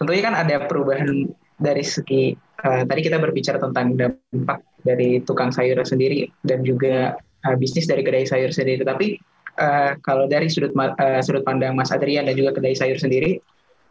Tentunya 0.00 0.22
kan 0.24 0.34
ada 0.34 0.64
perubahan 0.64 1.28
dari 1.60 1.84
segi 1.84 2.32
uh, 2.64 2.82
tadi 2.88 3.00
kita 3.04 3.20
berbicara 3.20 3.60
tentang 3.60 4.00
dampak 4.00 4.64
dari 4.80 5.20
tukang 5.28 5.52
sayur 5.52 5.76
sendiri 5.84 6.32
dan 6.40 6.64
juga 6.64 7.20
uh, 7.44 7.56
bisnis 7.60 7.84
dari 7.84 8.00
kedai 8.00 8.24
sayur 8.24 8.48
sendiri. 8.48 8.80
Tapi 8.80 9.20
uh, 9.60 10.00
kalau 10.00 10.24
dari 10.24 10.48
sudut 10.48 10.72
uh, 10.72 11.20
sudut 11.20 11.44
pandang 11.44 11.76
Mas 11.76 11.92
Adrian 11.92 12.24
dan 12.24 12.32
juga 12.32 12.56
kedai 12.56 12.72
sayur 12.72 12.96
sendiri, 12.96 13.36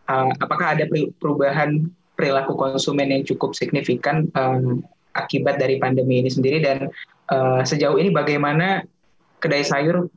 uh, 0.09 0.33
apakah 0.41 0.73
ada 0.73 0.89
perubahan 1.21 1.93
perilaku 2.17 2.57
konsumen 2.57 3.13
yang 3.13 3.23
cukup 3.23 3.53
signifikan 3.53 4.27
um, 4.33 4.81
akibat 5.15 5.61
dari 5.61 5.77
pandemi 5.77 6.25
ini 6.25 6.29
sendiri 6.33 6.59
dan 6.59 6.89
uh, 7.31 7.61
sejauh 7.61 8.01
ini 8.01 8.09
bagaimana 8.09 8.83
kedai 9.39 9.63
sayur 9.63 10.09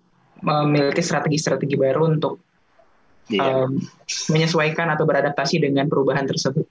memiliki 0.43 0.99
strategi-strategi 0.99 1.79
baru 1.79 2.19
untuk 2.19 2.43
yeah. 3.29 3.67
um, 3.67 3.79
menyesuaikan 4.33 4.89
atau 4.91 5.05
beradaptasi 5.07 5.63
dengan 5.63 5.87
perubahan 5.87 6.27
tersebut? 6.27 6.67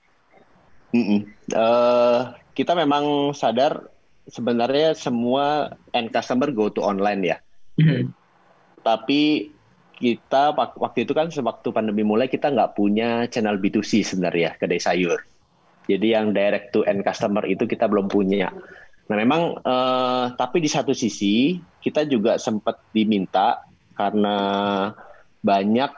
Mm 0.92 1.04
-mm. 1.04 1.20
Uh, 1.56 2.36
kita 2.52 2.76
memang 2.76 3.32
sadar 3.32 3.88
sebenarnya 4.28 4.92
semua 4.92 5.76
end 5.96 6.12
customer 6.12 6.52
go 6.52 6.68
to 6.68 6.84
online 6.84 7.22
ya. 7.24 7.36
Mm 7.80 7.86
-hmm 7.88 8.04
tapi 8.82 9.54
kita 10.02 10.50
waktu 10.58 11.06
itu 11.06 11.14
kan 11.14 11.30
sewaktu 11.30 11.70
pandemi 11.70 12.02
mulai 12.02 12.26
kita 12.26 12.50
nggak 12.50 12.74
punya 12.74 13.30
channel 13.30 13.62
B2C 13.62 14.02
sebenarnya 14.02 14.58
kedai 14.58 14.82
sayur. 14.82 15.22
Jadi 15.86 16.14
yang 16.14 16.34
direct 16.34 16.74
to 16.74 16.82
end 16.82 17.06
customer 17.06 17.46
itu 17.46 17.70
kita 17.70 17.86
belum 17.86 18.10
punya. 18.10 18.50
Nah 19.06 19.16
memang 19.16 19.62
eh, 19.62 20.24
tapi 20.34 20.58
di 20.58 20.66
satu 20.66 20.90
sisi 20.90 21.54
kita 21.78 22.02
juga 22.10 22.34
sempat 22.42 22.82
diminta 22.90 23.62
karena 23.94 24.36
banyak 25.38 25.90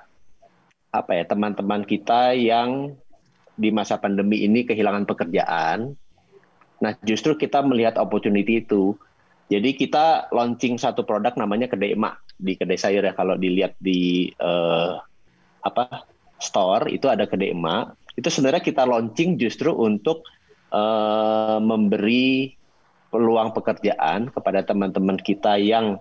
apa 0.95 1.11
ya 1.19 1.25
teman-teman 1.27 1.83
kita 1.83 2.39
yang 2.39 2.95
di 3.59 3.75
masa 3.75 3.99
pandemi 3.99 4.47
ini 4.47 4.63
kehilangan 4.63 5.11
pekerjaan. 5.11 5.99
Nah 6.79 6.93
justru 7.03 7.35
kita 7.35 7.67
melihat 7.67 7.99
opportunity 7.99 8.63
itu. 8.63 8.95
Jadi 9.51 9.77
kita 9.77 10.31
launching 10.33 10.79
satu 10.81 11.03
produk 11.05 11.35
namanya 11.37 11.69
kedai 11.69 11.93
emak 11.99 12.23
di 12.39 12.55
kedai 12.55 12.79
sayur 12.79 13.05
ya 13.05 13.13
kalau 13.13 13.37
dilihat 13.37 13.77
di 13.77 14.31
uh, 14.41 14.97
apa 15.61 16.09
store 16.41 16.89
itu 16.89 17.11
ada 17.11 17.29
kedai 17.29 17.53
emak 17.53 17.95
itu 18.15 18.31
sebenarnya 18.31 18.63
kita 18.65 18.89
launching 18.89 19.37
justru 19.37 19.75
untuk 19.75 20.25
uh, 20.73 21.61
memberi 21.61 22.57
peluang 23.13 23.55
pekerjaan 23.55 24.33
kepada 24.33 24.67
teman-teman 24.67 25.19
kita 25.21 25.61
yang 25.61 26.01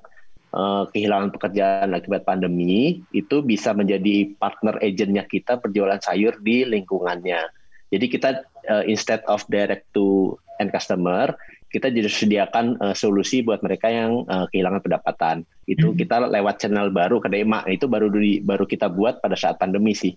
uh, 0.53 0.83
kehilangan 0.93 1.33
pekerjaan 1.33 1.91
akibat 1.97 2.23
pandemi 2.23 3.01
itu 3.11 3.41
bisa 3.41 3.73
menjadi 3.73 4.31
partner 4.37 4.77
agentnya 4.79 5.25
kita 5.25 5.59
berjualan 5.59 5.99
sayur 5.99 6.37
di 6.39 6.63
lingkungannya. 6.63 7.49
Jadi 7.93 8.05
kita 8.09 8.29
uh, 8.69 8.85
instead 8.85 9.21
of 9.29 9.45
direct 9.49 9.89
to 9.93 10.37
end 10.61 10.69
customer, 10.73 11.33
kita 11.73 11.89
jadi 11.89 12.09
sediakan 12.09 12.77
uh, 12.81 12.95
solusi 12.97 13.41
buat 13.41 13.61
mereka 13.65 13.89
yang 13.89 14.25
uh, 14.29 14.45
kehilangan 14.53 14.81
pendapatan. 14.81 15.35
Itu 15.65 15.93
hmm. 15.93 15.97
kita 15.97 16.29
lewat 16.29 16.61
channel 16.61 16.93
baru 16.93 17.17
ke 17.21 17.29
DEMA. 17.29 17.65
Itu 17.69 17.89
baru 17.89 18.13
di, 18.13 18.41
baru 18.41 18.65
kita 18.69 18.89
buat 18.89 19.21
pada 19.21 19.33
saat 19.33 19.57
pandemi 19.57 19.97
sih. 19.97 20.13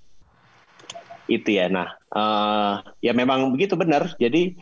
Itu 1.26 1.48
ya. 1.48 1.68
Nah, 1.72 1.96
uh, 2.12 2.84
ya 3.00 3.16
memang 3.16 3.52
begitu 3.52 3.76
benar. 3.76 4.12
Jadi 4.20 4.56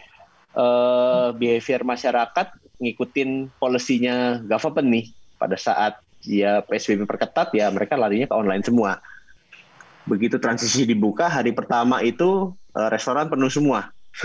uh, 0.54 1.34
behavior 1.34 1.82
masyarakat 1.82 2.46
ngikutin 2.82 3.54
polisinya 3.62 4.42
government 4.42 4.88
nih 4.90 5.06
pada 5.36 5.58
saat 5.58 6.00
ya 6.24 6.64
PSBB 6.64 7.04
perketat 7.04 7.52
ya 7.52 7.68
mereka 7.68 7.94
larinya 7.98 8.30
ke 8.30 8.34
online 8.34 8.64
semua. 8.64 8.98
Begitu 10.04 10.36
transisi 10.36 10.84
dibuka 10.84 11.28
hari 11.28 11.56
pertama 11.56 12.04
itu 12.04 12.52
uh, 12.76 12.88
restoran 12.92 13.28
penuh 13.28 13.48
semua. 13.52 13.92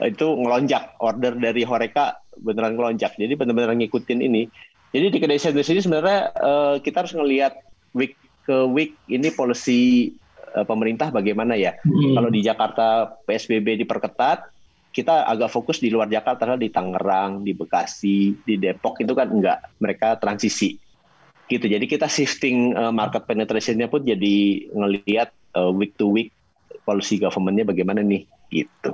itu 0.00 0.26
ngelonjak 0.26 0.96
order 0.98 1.36
dari 1.36 1.62
Horeca 1.62 2.18
beneran 2.40 2.74
ngelonjak 2.74 3.14
jadi 3.20 3.36
benar-benar 3.36 3.76
ngikutin 3.76 4.20
ini 4.24 4.48
jadi 4.92 5.12
di 5.12 5.18
kedai 5.20 5.40
saya 5.40 5.56
sini 5.60 5.80
sebenarnya 5.84 6.20
uh, 6.36 6.76
kita 6.80 7.04
harus 7.04 7.14
ngelihat 7.16 7.60
week 7.92 8.16
ke 8.48 8.56
week 8.72 8.96
ini 9.06 9.28
polisi 9.30 10.12
uh, 10.56 10.64
pemerintah 10.64 11.12
bagaimana 11.12 11.54
ya 11.54 11.76
hmm. 11.84 12.16
kalau 12.16 12.30
di 12.32 12.40
Jakarta 12.40 13.14
PSBB 13.28 13.84
diperketat 13.84 14.51
kita 14.92 15.24
agak 15.24 15.48
fokus 15.48 15.80
di 15.80 15.88
luar 15.88 16.06
Jakarta 16.06 16.52
di 16.54 16.68
Tangerang, 16.68 17.40
di 17.40 17.56
Bekasi, 17.56 18.36
di 18.44 18.60
Depok 18.60 19.00
itu 19.00 19.16
kan 19.16 19.32
enggak 19.32 19.58
mereka 19.80 20.20
transisi 20.20 20.76
gitu. 21.48 21.64
Jadi 21.68 21.84
kita 21.88 22.06
shifting 22.08 22.76
uh, 22.76 22.92
market 22.92 23.24
penetrationnya 23.24 23.88
pun 23.88 24.04
jadi 24.04 24.68
ngelihat 24.72 25.32
uh, 25.56 25.72
week 25.72 25.96
to 25.96 26.08
week 26.08 26.32
policy 26.84 27.16
governmentnya 27.16 27.68
bagaimana 27.68 28.04
nih 28.04 28.28
gitu. 28.52 28.92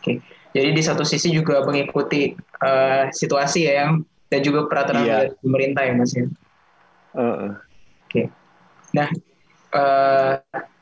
Oke. 0.00 0.24
Jadi 0.56 0.68
di 0.72 0.82
satu 0.82 1.04
sisi 1.04 1.28
juga 1.28 1.60
mengikuti 1.64 2.32
uh, 2.64 3.12
situasi 3.12 3.68
ya 3.68 3.84
yang 3.84 3.92
dan 4.28 4.40
juga 4.44 4.64
peraturan 4.68 5.04
yeah. 5.04 5.12
dari 5.28 5.30
pemerintah 5.44 5.82
ya 5.84 5.92
mas 5.92 6.12
ya. 6.16 6.24
Uh. 7.16 7.52
Oke. 8.08 8.32
Nah 8.96 9.08
uh, 9.76 10.32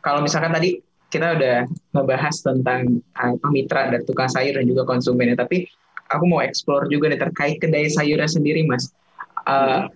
kalau 0.03 0.23
misalkan 0.23 0.55
tadi 0.55 0.86
kita 1.11 1.39
udah 1.39 1.57
membahas 1.95 2.43
tentang 2.43 3.01
uh, 3.17 3.51
mitra 3.51 3.95
dan 3.95 4.03
tukang 4.03 4.31
sayur 4.31 4.59
dan 4.59 4.67
juga 4.67 4.83
konsumen, 4.85 5.39
tapi 5.39 5.67
aku 6.11 6.25
mau 6.27 6.43
explore 6.43 6.87
juga 6.91 7.11
nih 7.11 7.21
terkait 7.21 7.57
kedai 7.63 7.87
sayurnya 7.91 8.31
sendiri 8.31 8.67
mas. 8.67 8.91
Uh, 9.47 9.87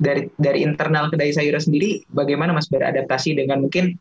dari 0.00 0.32
dari 0.40 0.64
internal 0.64 1.12
kedai 1.12 1.28
sayur 1.28 1.60
sendiri 1.60 2.00
bagaimana 2.08 2.56
Mas 2.56 2.72
beradaptasi 2.72 3.36
dengan 3.36 3.60
mungkin 3.60 4.00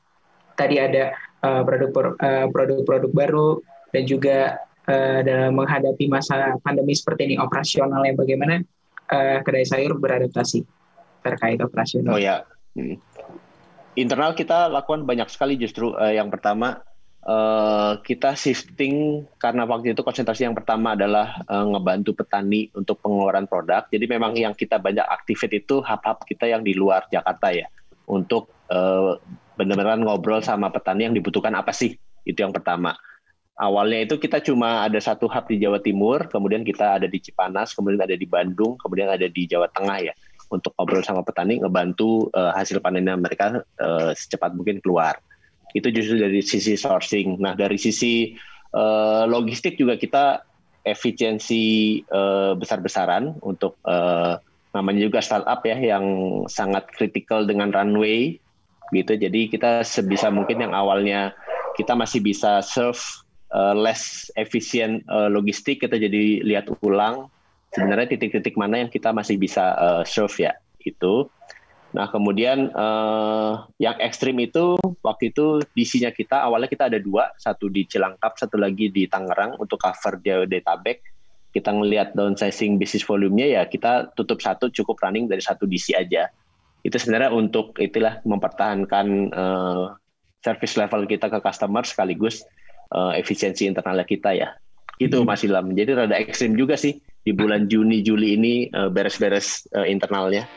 tadi 0.55 0.79
ada 0.79 1.11
uh, 1.43 1.61
produk 1.67 2.15
uh, 2.23 2.47
produk-produk 2.47 3.11
baru 3.11 3.49
dan 3.91 4.07
juga 4.07 4.63
uh, 4.87 5.19
dalam 5.27 5.59
menghadapi 5.59 6.07
masa 6.07 6.55
pandemi 6.63 6.95
seperti 6.95 7.27
ini 7.27 7.35
operasional 7.35 7.99
yang 8.07 8.15
bagaimana 8.15 8.63
uh, 9.11 9.43
kedai 9.43 9.67
sayur 9.67 9.99
beradaptasi 9.99 10.63
terkait 11.19 11.59
operasional. 11.59 12.15
Oh 12.15 12.21
ya. 12.21 12.47
Hmm. 12.79 12.95
Internal 13.99 14.31
kita 14.31 14.71
lakukan 14.71 15.03
banyak 15.03 15.27
sekali 15.27 15.59
justru 15.59 15.91
uh, 15.91 16.15
yang 16.15 16.31
pertama 16.31 16.79
uh, 17.27 17.99
kita 17.99 18.31
shifting 18.31 19.27
karena 19.35 19.67
waktu 19.67 19.91
itu 19.91 19.99
konsentrasi 19.99 20.47
yang 20.47 20.55
pertama 20.55 20.95
adalah 20.95 21.43
uh, 21.51 21.67
ngebantu 21.67 22.15
petani 22.15 22.71
untuk 22.71 23.03
pengeluaran 23.03 23.43
produk. 23.43 23.83
Jadi 23.91 24.05
memang 24.07 24.39
yang 24.39 24.55
kita 24.55 24.79
banyak 24.79 25.03
aktifit 25.03 25.51
itu 25.51 25.83
hub-hub 25.83 26.23
kita 26.23 26.47
yang 26.47 26.63
di 26.63 26.71
luar 26.71 27.11
Jakarta 27.11 27.51
ya 27.51 27.67
untuk 28.07 28.47
uh, 28.71 29.19
benar-benar 29.59 29.99
ngobrol 29.99 30.39
sama 30.39 30.71
petani 30.71 31.11
yang 31.11 31.15
dibutuhkan 31.15 31.51
apa 31.51 31.75
sih 31.75 31.99
itu 32.23 32.39
yang 32.39 32.55
pertama. 32.55 32.95
Awalnya 33.59 34.07
itu 34.07 34.15
kita 34.15 34.39
cuma 34.39 34.87
ada 34.87 35.03
satu 35.03 35.27
hub 35.27 35.45
di 35.51 35.59
Jawa 35.59 35.83
Timur, 35.83 36.31
kemudian 36.31 36.63
kita 36.63 36.95
ada 36.95 37.11
di 37.11 37.19
Cipanas, 37.19 37.75
kemudian 37.75 37.99
ada 37.99 38.15
di 38.15 38.23
Bandung, 38.23 38.79
kemudian 38.79 39.11
ada 39.11 39.27
di 39.27 39.43
Jawa 39.43 39.67
Tengah 39.67 39.99
ya 39.99 40.15
untuk 40.49 40.73
ngobrol 40.75 41.05
sama 41.05 41.21
petani, 41.21 41.61
ngebantu 41.61 42.27
uh, 42.33 42.51
hasil 42.53 42.81
panennya 42.81 43.15
mereka 43.15 43.61
uh, 43.79 44.11
secepat 44.13 44.57
mungkin 44.57 44.81
keluar. 44.81 45.21
Itu 45.71 45.93
justru 45.93 46.17
dari 46.17 46.41
sisi 46.41 46.73
sourcing. 46.73 47.37
Nah 47.37 47.53
dari 47.53 47.77
sisi 47.77 48.33
uh, 48.73 49.29
logistik 49.29 49.77
juga 49.77 49.95
kita 49.95 50.41
efisiensi 50.81 51.97
uh, 52.09 52.57
besar-besaran 52.57 53.37
untuk 53.45 53.77
uh, 53.85 54.41
namanya 54.73 55.01
juga 55.05 55.19
startup 55.21 55.61
ya 55.65 55.77
yang 55.77 56.05
sangat 56.45 56.89
kritikal 56.93 57.45
dengan 57.45 57.69
runway 57.69 58.37
gitu. 58.93 59.13
Jadi 59.17 59.49
kita 59.53 59.85
sebisa 59.85 60.33
mungkin 60.33 60.61
yang 60.65 60.73
awalnya 60.73 61.33
kita 61.77 61.93
masih 61.93 62.25
bisa 62.25 62.61
serve 62.65 63.01
uh, 63.53 63.73
less 63.77 64.33
efisien 64.33 65.05
uh, 65.09 65.29
logistik 65.29 65.81
kita 65.81 65.97
jadi 65.97 66.41
lihat 66.45 66.69
ulang 66.81 67.29
sebenarnya 67.73 68.17
titik-titik 68.17 68.57
mana 68.57 68.81
yang 68.85 68.89
kita 68.89 69.13
masih 69.13 69.37
bisa 69.37 69.73
uh, 69.77 70.03
serve 70.05 70.49
ya 70.49 70.53
itu. 70.81 71.29
Nah 71.89 72.05
kemudian 72.13 72.69
uh, 72.77 73.65
yang 73.81 73.97
ekstrim 73.97 74.37
itu 74.37 74.77
waktu 75.01 75.33
itu 75.33 75.61
DC-nya 75.73 76.13
kita 76.13 76.45
awalnya 76.45 76.69
kita 76.69 76.85
ada 76.85 77.01
dua, 77.01 77.33
satu 77.41 77.65
di 77.65 77.89
Cilangkap, 77.89 78.37
satu 78.37 78.61
lagi 78.61 78.93
di 78.93 79.09
Tangerang 79.09 79.57
untuk 79.57 79.81
cover 79.81 80.21
Jabodetabek. 80.21 81.01
Kita 81.49 81.73
ngelihat 81.73 82.13
downsizing 82.13 82.77
bisnis 82.77 83.01
volumenya 83.01 83.61
ya 83.61 83.61
kita 83.65 84.13
tutup 84.13 84.37
satu 84.37 84.69
cukup 84.69 85.01
running 85.01 85.25
dari 85.25 85.41
satu 85.41 85.65
DC 85.65 85.97
aja. 85.97 86.29
Itu 86.85 87.01
sebenarnya 87.01 87.33
untuk 87.33 87.73
itulah 87.81 88.21
mempertahankan 88.21 89.07
uh, 89.33 89.97
service 90.45 90.77
level 90.77 91.09
kita 91.09 91.25
ke 91.25 91.41
customer 91.41 91.81
sekaligus 91.83 92.45
uh, 92.93 93.17
efisiensi 93.17 93.65
internalnya 93.65 94.05
kita 94.05 94.37
ya. 94.37 94.53
Itu 95.01 95.25
hmm. 95.25 95.25
Mas 95.25 95.41
Ilham. 95.41 95.73
Jadi 95.73 95.89
rada 95.97 96.15
ekstrim 96.21 96.53
juga 96.53 96.77
sih 96.77 97.01
di 97.23 97.31
bulan 97.35 97.67
Juni 97.67 97.99
Juli 97.99 98.39
ini 98.39 98.53
uh, 98.71 98.87
beres-beres 98.87 99.67
uh, 99.75 99.83
internalnya. 99.83 100.47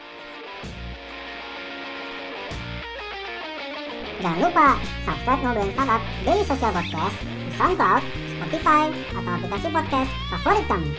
Jangan 4.23 4.39
lupa 4.39 4.79
subscribe 5.03 5.41
Ngobrolin 5.43 5.75
Startup 5.75 6.03
Daily 6.23 6.45
Social 6.47 6.71
Podcast 6.71 7.17
di 7.27 7.51
SoundCloud, 7.59 8.03
Spotify, 8.39 8.83
atau 9.19 9.33
aplikasi 9.35 9.67
podcast 9.75 10.11
favorit 10.31 10.65
kamu. 10.71 10.91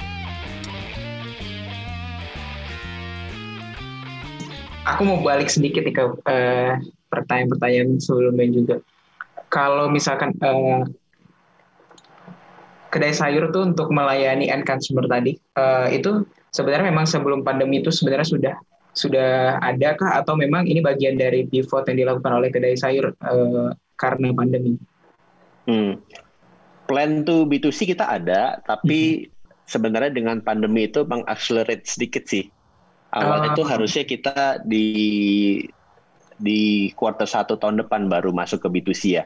Aku 4.83 5.01
mau 5.07 5.23
balik 5.23 5.47
sedikit 5.47 5.87
nih 5.87 5.95
ke 5.95 6.03
uh, 6.03 6.75
pertanyaan-pertanyaan 7.07 8.03
sebelumnya 8.03 8.47
juga. 8.51 8.75
Kalau 9.47 9.87
misalkan 9.87 10.35
uh, 10.43 10.83
kedai 12.93 13.09
sayur 13.09 13.49
tuh 13.49 13.73
untuk 13.73 13.89
melayani 13.89 14.53
end 14.53 14.69
consumer 14.69 15.09
tadi 15.09 15.33
uh, 15.57 15.89
itu 15.89 16.29
sebenarnya 16.53 16.93
memang 16.93 17.09
sebelum 17.09 17.41
pandemi 17.41 17.81
itu 17.81 17.89
sebenarnya 17.89 18.29
sudah 18.29 18.55
sudah 18.93 19.57
ada 19.57 19.97
kah 19.97 20.21
atau 20.21 20.37
memang 20.37 20.69
ini 20.69 20.77
bagian 20.77 21.17
dari 21.17 21.49
pivot 21.49 21.89
yang 21.89 22.05
dilakukan 22.05 22.29
oleh 22.37 22.53
kedai 22.53 22.77
sayur 22.77 23.17
uh, 23.25 23.73
karena 23.97 24.29
pandemi? 24.37 24.77
Hmm. 25.65 25.97
Plan 26.85 27.25
to 27.25 27.49
B2C 27.49 27.89
kita 27.97 28.05
ada, 28.05 28.61
tapi 28.61 29.25
hmm. 29.25 29.65
sebenarnya 29.65 30.13
dengan 30.13 30.45
pandemi 30.45 30.85
itu 30.85 31.01
mengaccelerate 31.09 31.89
sedikit 31.89 32.29
sih. 32.29 32.45
Awalnya 33.09 33.57
itu 33.57 33.63
oh. 33.65 33.69
harusnya 33.69 34.03
kita 34.05 34.61
di 34.61 34.85
di 36.37 36.91
quarter 36.93 37.25
satu 37.25 37.57
tahun 37.57 37.85
depan 37.85 38.05
baru 38.09 38.29
masuk 38.29 38.61
ke 38.61 38.67
B2C 38.69 39.03
ya. 39.17 39.25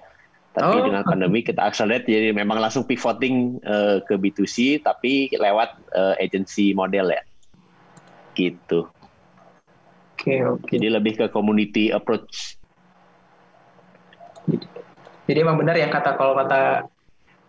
Tapi 0.58 0.78
oh. 0.82 0.86
dengan 0.90 1.06
pandemi 1.06 1.46
kita 1.46 1.70
accelerate 1.70 2.10
jadi 2.10 2.34
memang 2.34 2.58
langsung 2.58 2.82
pivoting 2.82 3.62
uh, 3.62 4.02
ke 4.02 4.18
B2C 4.18 4.82
tapi 4.82 5.30
lewat 5.38 5.78
uh, 5.94 6.18
agency 6.18 6.74
model 6.74 7.14
ya. 7.14 7.22
Gitu. 8.34 8.90
Oke, 10.18 10.34
okay, 10.34 10.42
oke. 10.42 10.66
Okay. 10.66 10.82
Jadi 10.82 10.88
lebih 10.90 11.14
ke 11.14 11.26
community 11.30 11.94
approach. 11.94 12.58
Jadi 15.30 15.38
emang 15.38 15.62
benar 15.62 15.78
yang 15.78 15.94
kata 15.94 16.18
kalau 16.18 16.34
kata 16.34 16.90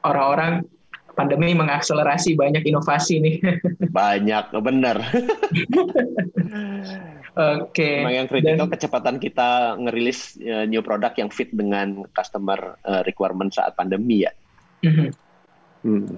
orang-orang 0.04 0.68
pandemi 1.16 1.56
mengakselerasi 1.56 2.36
banyak 2.36 2.60
inovasi 2.68 3.24
nih. 3.24 3.40
banyak, 3.96 4.52
benar. 4.60 5.00
Oke. 7.36 7.76
Okay. 7.76 7.94
Memang 8.00 8.16
yang 8.24 8.28
kritikal 8.28 8.66
Dan, 8.66 8.72
kecepatan 8.72 9.16
kita 9.20 9.76
ngerilis 9.76 10.40
uh, 10.40 10.64
new 10.64 10.80
product 10.80 11.20
yang 11.20 11.28
fit 11.28 11.52
dengan 11.52 12.08
customer 12.16 12.80
uh, 12.88 13.02
requirement 13.04 13.52
saat 13.52 13.76
pandemi 13.76 14.24
ya. 14.24 14.32
Mm-hmm. 14.84 15.08
Hmm. 15.84 16.16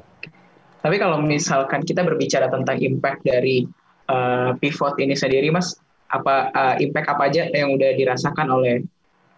Tapi 0.81 0.96
kalau 0.96 1.20
misalkan 1.20 1.85
kita 1.85 2.01
berbicara 2.07 2.49
tentang 2.49 2.81
impact 2.81 3.20
dari 3.27 3.68
uh, 4.09 4.57
pivot 4.57 4.96
ini 4.96 5.12
sendiri, 5.12 5.53
Mas, 5.53 5.77
apa 6.09 6.49
uh, 6.55 6.75
impact 6.81 7.09
apa 7.12 7.23
aja 7.29 7.46
yang 7.53 7.77
udah 7.77 7.92
dirasakan 7.94 8.49
oleh 8.49 8.83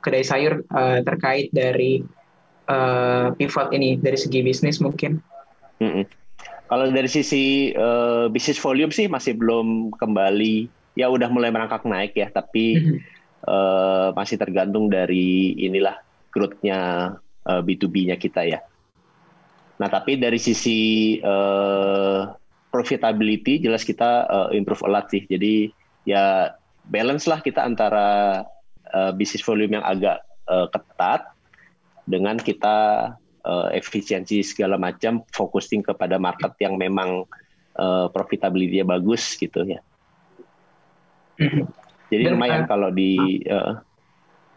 kedai 0.02 0.22
sayur 0.22 0.62
uh, 0.70 1.02
terkait 1.02 1.50
dari 1.50 2.02
uh, 2.70 3.34
pivot 3.34 3.74
ini 3.74 3.98
dari 3.98 4.18
segi 4.18 4.40
bisnis 4.42 4.78
mungkin? 4.78 5.18
Mm-hmm. 5.82 6.04
Kalau 6.70 6.88
dari 6.88 7.10
sisi 7.10 7.74
uh, 7.74 8.30
bisnis 8.32 8.56
volume 8.62 8.94
sih 8.94 9.10
masih 9.10 9.36
belum 9.36 9.92
kembali 9.98 10.81
ya 10.92 11.08
udah 11.08 11.28
mulai 11.32 11.48
merangkak 11.48 11.84
naik 11.88 12.12
ya, 12.16 12.28
tapi 12.28 12.76
mm 12.76 12.82
-hmm. 12.82 12.98
uh, 13.48 14.08
masih 14.16 14.36
tergantung 14.36 14.92
dari 14.92 15.56
inilah 15.56 15.96
growth-nya 16.32 16.78
uh, 17.44 17.52
eh, 17.52 17.62
B2B-nya 17.62 18.16
kita 18.16 18.48
ya. 18.48 18.60
Nah, 19.76 19.88
tapi 19.90 20.16
dari 20.16 20.40
sisi 20.40 21.18
uh, 21.20 22.30
profitability 22.72 23.60
jelas 23.60 23.84
kita 23.84 24.26
uh, 24.30 24.48
improve 24.56 24.80
a 24.86 24.90
lot 24.90 25.06
sih. 25.12 25.28
Jadi 25.28 25.68
ya 26.08 26.56
balance 26.88 27.28
lah 27.28 27.44
kita 27.44 27.60
antara 27.62 28.42
uh, 28.94 29.12
bisnis 29.12 29.44
volume 29.44 29.78
yang 29.78 29.84
agak 29.84 30.24
uh, 30.48 30.66
ketat 30.72 31.28
dengan 32.08 32.40
kita 32.40 32.76
uh, 33.44 33.68
efisiensi 33.70 34.42
segala 34.42 34.80
macam 34.80 35.22
focusing 35.30 35.84
kepada 35.84 36.18
market 36.18 36.56
yang 36.58 36.80
memang 36.80 37.28
uh, 37.78 38.06
profitability-nya 38.10 38.88
bagus 38.88 39.36
gitu 39.36 39.62
ya. 39.68 39.84
Jadi 42.12 42.22
Dan, 42.28 42.36
lumayan 42.36 42.64
uh, 42.64 42.68
kalau 42.68 42.88
di 42.92 43.40
uh, 43.48 43.80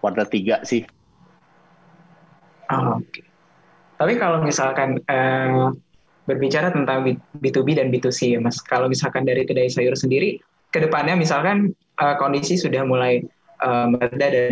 quarter 0.03 0.27
tiga 0.27 0.59
sih. 0.67 0.83
Oh, 2.67 2.99
okay. 2.99 3.23
Tapi 3.95 4.19
kalau 4.19 4.43
misalkan 4.43 4.99
uh, 5.07 5.71
berbicara 6.27 6.73
tentang 6.73 7.05
B2B 7.39 7.79
dan 7.79 7.93
B2C 7.93 8.35
ya 8.35 8.39
Mas, 8.43 8.59
kalau 8.59 8.91
misalkan 8.91 9.23
dari 9.23 9.47
kedai 9.47 9.71
sayur 9.71 9.95
sendiri, 9.95 10.41
ke 10.75 10.83
depannya 10.83 11.15
misalkan 11.15 11.71
uh, 12.03 12.19
kondisi 12.19 12.59
sudah 12.59 12.83
mulai 12.83 13.23
uh, 13.63 13.87
mereda 13.87 14.27
dan 14.27 14.51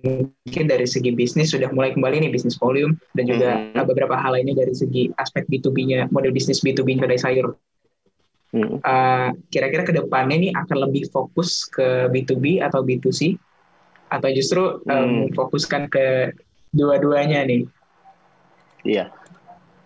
mungkin 0.00 0.64
dari 0.64 0.88
segi 0.88 1.12
bisnis 1.12 1.52
sudah 1.52 1.68
mulai 1.76 1.92
kembali 1.92 2.24
nih 2.24 2.32
bisnis 2.32 2.56
volume 2.56 2.96
dan 3.12 3.28
juga 3.28 3.60
hmm. 3.60 3.84
beberapa 3.84 4.16
hal 4.16 4.32
lainnya 4.38 4.56
dari 4.56 4.72
segi 4.72 5.12
aspek 5.20 5.44
B2B-nya, 5.52 6.08
model 6.08 6.32
bisnis 6.32 6.64
B2B 6.64 7.02
kedai 7.02 7.20
sayur 7.20 7.52
Hmm. 8.52 8.84
Uh, 8.84 9.32
kira-kira 9.48 9.80
ke 9.88 9.96
depannya 9.96 10.36
ini 10.36 10.48
akan 10.52 10.88
lebih 10.88 11.08
fokus 11.08 11.64
ke 11.64 12.12
B2B 12.12 12.60
atau 12.60 12.84
B2C 12.84 13.40
atau 14.12 14.28
justru 14.28 14.84
um, 14.92 15.32
fokuskan 15.32 15.88
ke 15.88 16.36
dua-duanya 16.76 17.48
nih? 17.48 17.64
Iya. 18.84 19.08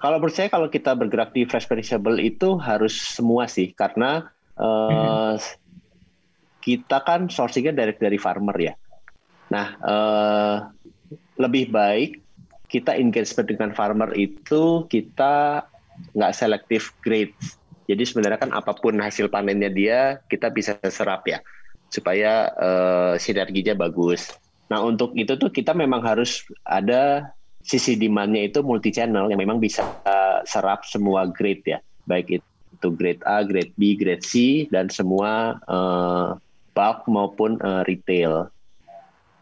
Kalau 0.03 0.19
menurut 0.19 0.35
saya 0.35 0.51
kalau 0.51 0.67
kita 0.67 0.99
bergerak 0.99 1.31
di 1.31 1.47
fresh 1.47 1.71
perishable 1.71 2.19
itu 2.19 2.59
harus 2.59 2.93
semua 2.93 3.47
sih 3.47 3.71
karena 3.71 4.35
uh, 4.59 5.39
hmm. 5.39 5.39
kita 6.59 7.07
kan 7.07 7.31
sourcingnya 7.31 7.71
dari 7.71 7.95
dari 7.95 8.19
farmer 8.19 8.57
ya. 8.59 8.75
Nah, 9.47 9.67
uh, 9.79 10.57
lebih 11.39 11.71
baik 11.71 12.19
kita 12.67 12.99
engagement 12.99 13.47
dengan 13.47 13.71
farmer 13.71 14.11
itu 14.19 14.85
kita 14.91 15.65
nggak 16.19 16.35
selektif 16.35 16.93
grade 17.01 17.33
jadi 17.87 18.03
sebenarnya 18.03 18.39
kan 18.43 18.51
apa 18.53 18.75
pun 18.75 18.99
hasil 18.99 19.31
panennya 19.31 19.71
dia 19.71 20.19
kita 20.27 20.51
bisa 20.51 20.79
serap 20.91 21.27
ya. 21.27 21.41
supaya 21.87 22.51
uh, 22.59 23.15
sinerginya 23.15 23.79
bagus. 23.79 24.35
Nah 24.67 24.83
untuk 24.83 25.15
itu 25.15 25.39
tuh 25.39 25.55
kita 25.55 25.71
memang 25.71 26.03
harus 26.03 26.43
ada 26.67 27.31
sisi 27.63 27.95
demandnya 27.95 28.47
itu 28.51 28.59
multi 28.63 28.91
channel 28.91 29.31
yang 29.31 29.39
memang 29.39 29.63
bisa 29.63 29.87
serap 30.47 30.87
semua 30.87 31.27
grade 31.31 31.63
ya, 31.67 31.79
baik 32.07 32.39
itu 32.39 32.89
grade 32.95 33.23
A, 33.27 33.43
grade 33.43 33.75
B, 33.75 33.99
grade 33.99 34.23
C 34.23 34.65
dan 34.71 34.87
semua 34.91 35.59
uh, 35.67 36.39
bulk 36.75 37.07
maupun 37.11 37.59
uh, 37.63 37.83
retail. 37.87 38.51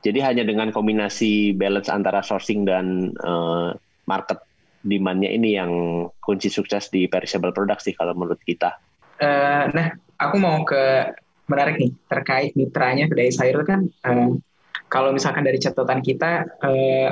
Jadi 0.05 0.21
hanya 0.21 0.45
dengan 0.45 0.69
kombinasi 0.69 1.57
balance 1.57 1.89
antara 1.89 2.21
sourcing 2.21 2.69
dan 2.69 3.17
uh, 3.25 3.73
market 4.05 4.41
demandnya 4.85 5.33
ini 5.33 5.57
yang 5.57 5.71
kunci 6.21 6.53
sukses 6.53 6.93
di 6.93 7.09
perishable 7.09 7.51
product 7.57 7.83
sih 7.89 7.97
kalau 7.97 8.13
menurut 8.13 8.39
kita. 8.45 8.77
Uh, 9.17 9.73
nah, 9.73 9.89
aku 10.21 10.37
mau 10.37 10.61
ke 10.69 11.11
menarik 11.49 11.81
nih 11.81 11.91
terkait 12.07 12.53
mitranya 12.55 13.09
kedai 13.09 13.33
sayur 13.33 13.65
kan. 13.65 13.89
Uh, 14.05 14.37
kalau 14.93 15.11
misalkan 15.11 15.43
dari 15.43 15.57
catatan 15.57 16.05
kita, 16.05 16.45
uh, 16.61 17.11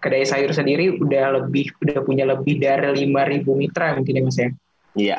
kedai 0.00 0.24
sayur 0.24 0.50
sendiri 0.50 0.96
udah 0.96 1.44
lebih 1.44 1.76
udah 1.84 2.00
punya 2.04 2.24
lebih 2.24 2.60
dari 2.60 3.08
5.000 3.08 3.44
mitra 3.52 3.94
mungkin 3.96 4.16
ya 4.16 4.22
mas 4.24 4.38
ya. 4.40 4.48
Iya. 4.94 5.18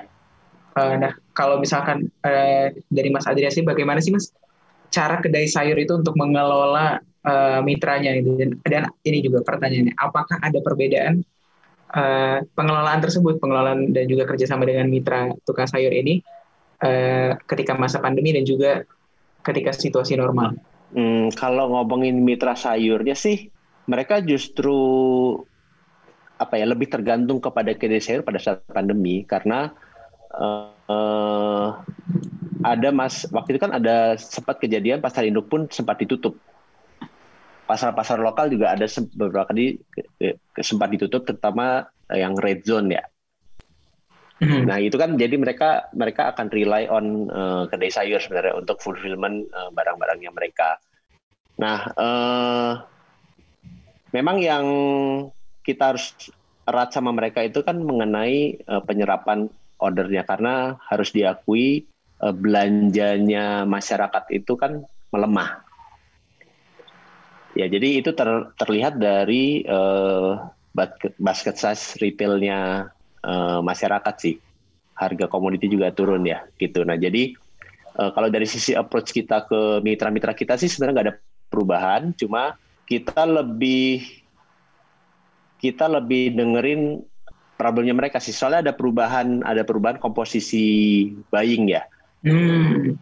Uh, 0.75 0.95
nah, 0.99 1.13
kalau 1.31 1.61
misalkan 1.61 2.11
uh, 2.27 2.67
dari 2.91 3.07
Mas 3.07 3.23
Adria 3.23 3.47
sih, 3.47 3.63
bagaimana 3.63 4.03
sih 4.03 4.11
mas 4.11 4.35
cara 4.91 5.23
kedai 5.23 5.47
sayur 5.47 5.79
itu 5.79 5.95
untuk 5.95 6.15
mengelola 6.19 6.99
uh, 7.23 7.59
mitranya 7.63 8.15
dan, 8.15 8.59
dan 8.63 8.83
ini 9.03 9.23
juga 9.23 9.43
pertanyaannya 9.43 9.95
apakah 9.99 10.37
ada 10.39 10.59
perbedaan 10.61 11.23
uh, 11.93 12.39
pengelolaan 12.55 12.99
tersebut 13.03 13.37
pengelolaan 13.37 13.93
dan 13.93 14.05
juga 14.09 14.25
kerjasama 14.25 14.65
dengan 14.65 14.89
mitra 14.89 15.29
tukang 15.45 15.69
sayur 15.69 15.91
ini 15.93 16.23
uh, 16.81 17.37
ketika 17.45 17.77
masa 17.77 18.01
pandemi 18.01 18.33
dan 18.33 18.47
juga 18.47 18.87
ketika 19.45 19.75
situasi 19.75 20.17
normal. 20.17 20.57
Hmm, 20.95 21.27
kalau 21.35 21.75
ngomongin 21.75 22.23
mitra 22.23 22.55
sayurnya 22.55 23.13
sih 23.13 23.51
mereka 23.85 24.23
justru 24.23 24.77
apa 26.35 26.59
ya 26.59 26.65
lebih 26.67 26.91
tergantung 26.91 27.39
kepada 27.39 27.71
kedai 27.77 28.01
sayur 28.01 28.23
pada 28.25 28.39
saat 28.41 28.63
pandemi 28.67 29.23
karena 29.23 29.71
uh, 30.35 30.71
uh, 30.89 31.67
ada 32.65 32.89
mas 32.89 33.29
waktu 33.29 33.55
itu 33.55 33.61
kan 33.61 33.71
ada 33.75 34.17
sempat 34.17 34.57
kejadian 34.59 34.99
pasar 34.99 35.27
induk 35.27 35.47
pun 35.47 35.69
sempat 35.69 36.01
ditutup. 36.01 36.35
Pasar-pasar 37.65 38.21
lokal 38.21 38.53
juga 38.53 38.77
ada 38.77 38.85
beberapa 39.17 39.49
kali 39.49 39.81
sempat 40.61 40.93
ditutup, 40.93 41.25
terutama 41.25 41.89
yang 42.13 42.37
red 42.37 42.61
zone 42.61 42.93
ya. 42.93 43.03
Hmm. 44.35 44.67
Nah 44.67 44.83
itu 44.83 44.99
kan 44.99 45.15
jadi 45.15 45.39
mereka 45.39 45.87
mereka 45.95 46.35
akan 46.35 46.51
rely 46.51 46.91
on 46.91 47.31
uh, 47.31 47.63
kedai 47.71 47.87
sayur 47.87 48.19
sebenarnya 48.19 48.59
untuk 48.59 48.83
fulfillment 48.83 49.47
uh, 49.55 49.71
barang-barangnya 49.71 50.31
mereka. 50.35 50.75
Nah 51.55 51.87
uh, 51.95 52.71
memang 54.11 54.43
yang 54.43 54.65
kita 55.63 55.95
harus 55.95 56.11
erat 56.67 56.91
sama 56.91 57.15
mereka 57.15 57.47
itu 57.47 57.63
kan 57.63 57.79
mengenai 57.79 58.59
uh, 58.67 58.83
penyerapan 58.83 59.47
ordernya 59.79 60.27
karena 60.27 60.75
harus 60.83 61.15
diakui 61.15 61.87
uh, 62.19 62.35
belanjanya 62.35 63.63
masyarakat 63.63 64.35
itu 64.35 64.59
kan 64.59 64.83
melemah. 65.15 65.63
Ya, 67.55 67.71
jadi 67.71 68.03
itu 68.03 68.11
ter, 68.11 68.27
terlihat 68.59 68.99
dari 68.99 69.63
uh, 69.63 70.43
basket 71.15 71.55
size 71.55 71.95
retailnya 72.03 72.91
uh, 73.23 73.63
masyarakat 73.63 74.15
sih. 74.19 74.35
Harga 74.95 75.31
komoditi 75.31 75.71
juga 75.71 75.91
turun 75.95 76.27
ya, 76.27 76.43
gitu. 76.59 76.83
Nah, 76.83 76.99
jadi 76.99 77.31
uh, 77.95 78.11
kalau 78.11 78.27
dari 78.27 78.43
sisi 78.43 78.75
approach 78.75 79.15
kita 79.15 79.47
ke 79.47 79.79
mitra-mitra 79.79 80.35
kita 80.35 80.59
sih 80.59 80.67
sebenarnya 80.67 80.93
nggak 80.95 81.07
ada 81.07 81.17
perubahan, 81.47 82.11
cuma 82.19 82.59
kita 82.83 83.23
lebih 83.23 84.03
kita 85.63 85.87
lebih 85.87 86.35
dengerin 86.35 86.99
problemnya 87.55 87.95
mereka 87.95 88.19
sih. 88.19 88.35
Soalnya 88.35 88.71
ada 88.71 88.73
perubahan, 88.75 89.47
ada 89.47 89.63
perubahan 89.63 89.95
komposisi 89.95 91.07
buying 91.31 91.71
ya. 91.71 91.87
Hmm. 92.19 92.99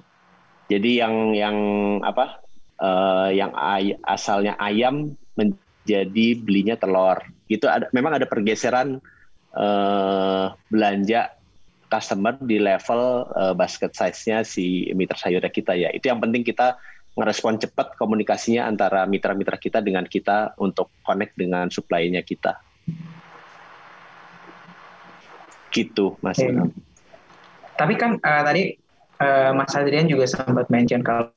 Jadi 0.70 1.02
yang 1.02 1.34
yang 1.34 1.58
apa? 2.06 2.43
Uh, 2.74 3.30
yang 3.32 3.54
ay 3.56 3.96
asalnya 4.04 4.58
ayam 4.60 5.16
menjadi 5.38 6.28
belinya 6.42 6.76
telur. 6.76 7.22
Itu 7.48 7.70
ada 7.70 7.88
memang 7.96 8.18
ada 8.18 8.28
pergeseran 8.28 9.00
uh, 9.56 10.52
belanja 10.68 11.32
customer 11.88 12.34
di 12.42 12.58
level 12.58 13.30
uh, 13.30 13.54
basket 13.54 13.94
size-nya 13.94 14.42
si 14.42 14.90
mitra 14.98 15.16
sayurnya 15.16 15.54
kita 15.54 15.78
ya. 15.78 15.94
Itu 15.94 16.10
yang 16.10 16.20
penting 16.20 16.42
kita 16.44 16.76
ngerespon 17.14 17.62
cepat 17.62 17.94
komunikasinya 17.94 18.66
antara 18.66 19.06
mitra-mitra 19.06 19.62
kita 19.62 19.80
dengan 19.80 20.10
kita 20.10 20.58
untuk 20.58 20.90
connect 21.06 21.38
dengan 21.38 21.70
supply-nya 21.70 22.26
kita. 22.26 22.58
Gitu, 25.70 26.18
Mas. 26.26 26.42
Hmm. 26.42 26.74
Tapi 27.78 27.94
kan 27.96 28.18
uh, 28.18 28.44
tadi 28.44 28.83
uh, 29.22 29.52
Mas 29.54 29.74
Adrian 29.78 30.10
juga 30.10 30.26
sempat 30.26 30.70
mention 30.72 31.04
kalau 31.04 31.30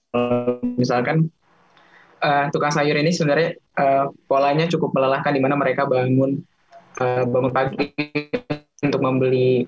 misalkan 0.79 1.29
uh, 2.23 2.49
tukang 2.55 2.73
sayur 2.73 2.97
ini 2.97 3.13
sebenarnya 3.13 3.57
uh, 3.77 4.09
polanya 4.31 4.71
cukup 4.71 4.95
melelahkan 4.97 5.33
di 5.35 5.41
mana 5.43 5.59
mereka 5.59 5.85
bangun 5.85 6.41
uh, 7.01 7.25
bangun 7.29 7.53
pagi 7.53 7.93
untuk 8.85 9.01
membeli 9.03 9.67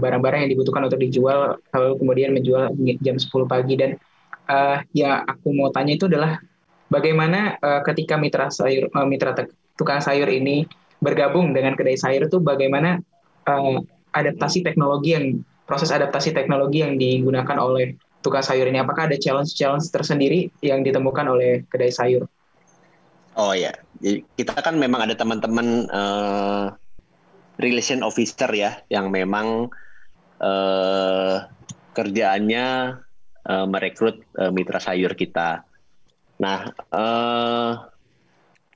barang-barang 0.00 0.40
uh, 0.40 0.42
yang 0.48 0.50
dibutuhkan 0.56 0.88
untuk 0.88 0.96
dijual 1.04 1.60
lalu 1.76 1.92
kemudian 2.00 2.32
menjual 2.32 2.72
jam 3.04 3.20
10 3.20 3.28
pagi. 3.44 3.76
Dan 3.76 4.00
uh, 4.48 4.80
ya 4.96 5.20
aku 5.28 5.52
mau 5.52 5.68
tanya 5.68 6.00
itu 6.00 6.08
adalah 6.08 6.40
bagaimana 6.88 7.60
uh, 7.60 7.80
ketika 7.86 8.16
mitra 8.16 8.48
sayur 8.48 8.88
uh, 8.90 9.06
mitra 9.06 9.36
tukang 9.78 10.02
sayur 10.02 10.26
ini 10.32 10.66
bergabung 11.00 11.52
dengan 11.52 11.78
kedai 11.78 11.96
sayur 11.96 12.28
itu 12.28 12.40
bagaimana 12.42 13.00
uh, 13.48 13.80
adaptasi 14.12 14.66
teknologi 14.66 15.14
yang 15.14 15.26
proses 15.70 15.94
adaptasi 15.94 16.34
teknologi 16.34 16.82
yang 16.82 16.98
digunakan 16.98 17.54
oleh 17.62 17.94
tukang 18.18 18.42
sayur 18.42 18.66
ini? 18.66 18.82
Apakah 18.82 19.06
ada 19.06 19.14
challenge-challenge 19.14 19.86
tersendiri 19.94 20.50
yang 20.66 20.82
ditemukan 20.82 21.30
oleh 21.30 21.62
kedai 21.70 21.94
sayur? 21.94 22.26
Oh 23.38 23.54
ya, 23.54 23.70
kita 24.34 24.58
kan 24.58 24.74
memang 24.74 25.06
ada 25.06 25.14
teman-teman 25.14 25.86
uh, 25.94 26.74
relation 27.62 28.02
officer 28.02 28.50
ya, 28.50 28.82
yang 28.90 29.14
memang 29.14 29.70
uh, 30.42 31.46
kerjaannya 31.94 32.98
uh, 33.46 33.66
merekrut 33.70 34.26
uh, 34.34 34.50
mitra 34.50 34.82
sayur 34.82 35.14
kita. 35.14 35.62
Nah, 36.42 36.74
uh, 36.90 37.86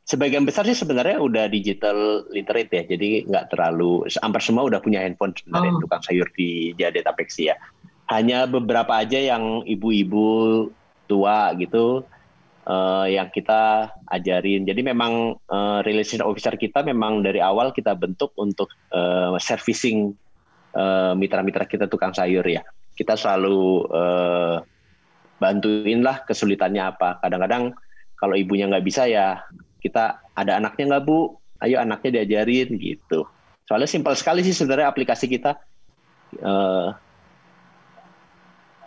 sebagian 0.05 0.45
besar 0.45 0.69
sih 0.69 0.77
sebenarnya 0.77 1.17
udah 1.17 1.49
digital 1.49 2.29
literate 2.29 2.71
ya, 2.71 2.83
jadi 2.85 3.25
nggak 3.25 3.57
terlalu 3.57 4.05
hampir 4.21 4.43
semua 4.45 4.69
udah 4.69 4.81
punya 4.85 5.01
handphone 5.01 5.33
sebenarnya 5.33 5.73
oh. 5.77 5.81
tukang 5.81 6.03
sayur 6.05 6.29
di 6.37 6.77
Jadetabek 6.77 7.33
ya. 7.41 7.57
Hanya 8.13 8.45
beberapa 8.45 9.01
aja 9.01 9.17
yang 9.17 9.65
ibu-ibu 9.65 10.69
tua 11.09 11.57
gitu 11.57 12.05
uh, 12.69 13.07
yang 13.09 13.33
kita 13.33 13.93
ajarin. 14.13 14.69
Jadi 14.69 14.85
memang 14.85 15.41
uh, 15.49 15.81
relation 15.85 16.21
officer 16.21 16.53
kita 16.61 16.85
memang 16.85 17.25
dari 17.25 17.41
awal 17.41 17.73
kita 17.73 17.97
bentuk 17.97 18.37
untuk 18.37 18.69
uh, 18.93 19.33
servicing 19.41 20.13
uh, 20.77 21.17
mitra-mitra 21.17 21.65
kita 21.65 21.89
tukang 21.89 22.13
sayur 22.13 22.45
ya. 22.45 22.61
Kita 22.93 23.17
selalu 23.17 23.89
uh, 23.89 24.57
bantuin 25.41 26.05
lah 26.05 26.23
kesulitannya 26.29 26.85
apa. 26.85 27.25
Kadang-kadang 27.25 27.73
kalau 28.21 28.37
ibunya 28.37 28.69
nggak 28.69 28.85
bisa 28.85 29.09
ya 29.09 29.41
kita 29.85 30.25
ada 30.33 30.57
anaknya 30.57 30.97
nggak 30.97 31.05
bu? 31.05 31.37
Ayo 31.61 31.77
anaknya 31.77 32.21
diajarin 32.21 32.81
gitu. 32.81 33.29
Soalnya 33.69 33.89
simpel 33.89 34.17
sekali 34.17 34.41
sih 34.41 34.57
sebenarnya 34.57 34.89
aplikasi 34.89 35.29
kita. 35.29 35.61
Uh, 36.41 36.97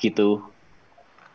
gitu. 0.02 0.42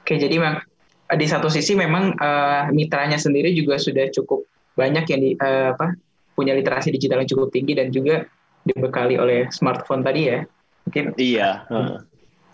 Oke 0.03 0.19
jadi 0.19 0.35
memang 0.43 0.67
di 1.15 1.27
satu 1.31 1.47
sisi 1.47 1.79
memang 1.79 2.19
uh, 2.19 2.67
mitranya 2.75 3.17
sendiri 3.17 3.55
juga 3.55 3.79
sudah 3.79 4.11
cukup 4.11 4.43
banyak 4.75 5.05
yang 5.07 5.21
di, 5.21 5.31
uh, 5.39 5.77
apa 5.77 5.95
punya 6.35 6.57
literasi 6.57 6.91
digital 6.91 7.23
yang 7.23 7.31
cukup 7.31 7.49
tinggi 7.53 7.77
dan 7.77 7.93
juga 7.93 8.27
dibekali 8.67 9.19
oleh 9.21 9.47
smartphone 9.55 10.03
tadi 10.03 10.31
ya. 10.31 10.39
Mungkin 10.89 11.05
iya 11.19 11.63
uh. 11.71 12.03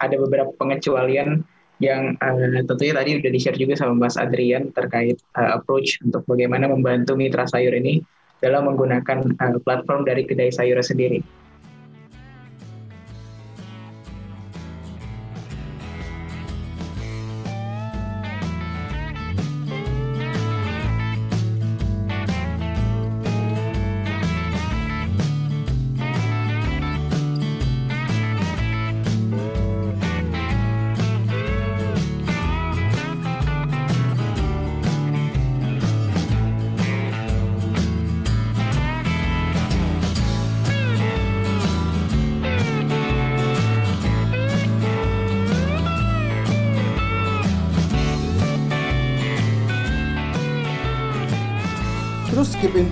ada 0.00 0.16
beberapa 0.20 0.52
pengecualian 0.60 1.44
yang 1.78 2.18
uh, 2.18 2.62
tentunya 2.66 2.94
tadi 2.94 3.10
sudah 3.22 3.32
di-share 3.32 3.58
juga 3.58 3.74
sama 3.78 3.94
Mas 3.94 4.18
Adrian 4.18 4.74
terkait 4.74 5.18
uh, 5.38 5.58
approach 5.58 6.02
untuk 6.02 6.26
bagaimana 6.26 6.66
membantu 6.66 7.14
mitra 7.14 7.46
sayur 7.46 7.70
ini 7.70 8.02
dalam 8.42 8.66
menggunakan 8.70 9.34
uh, 9.38 9.58
platform 9.62 10.02
dari 10.02 10.26
kedai 10.26 10.50
sayur 10.50 10.78
sendiri. 10.82 11.22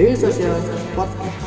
Daily 0.00 0.16
Social 0.16 0.56
Podcast. 0.96 1.39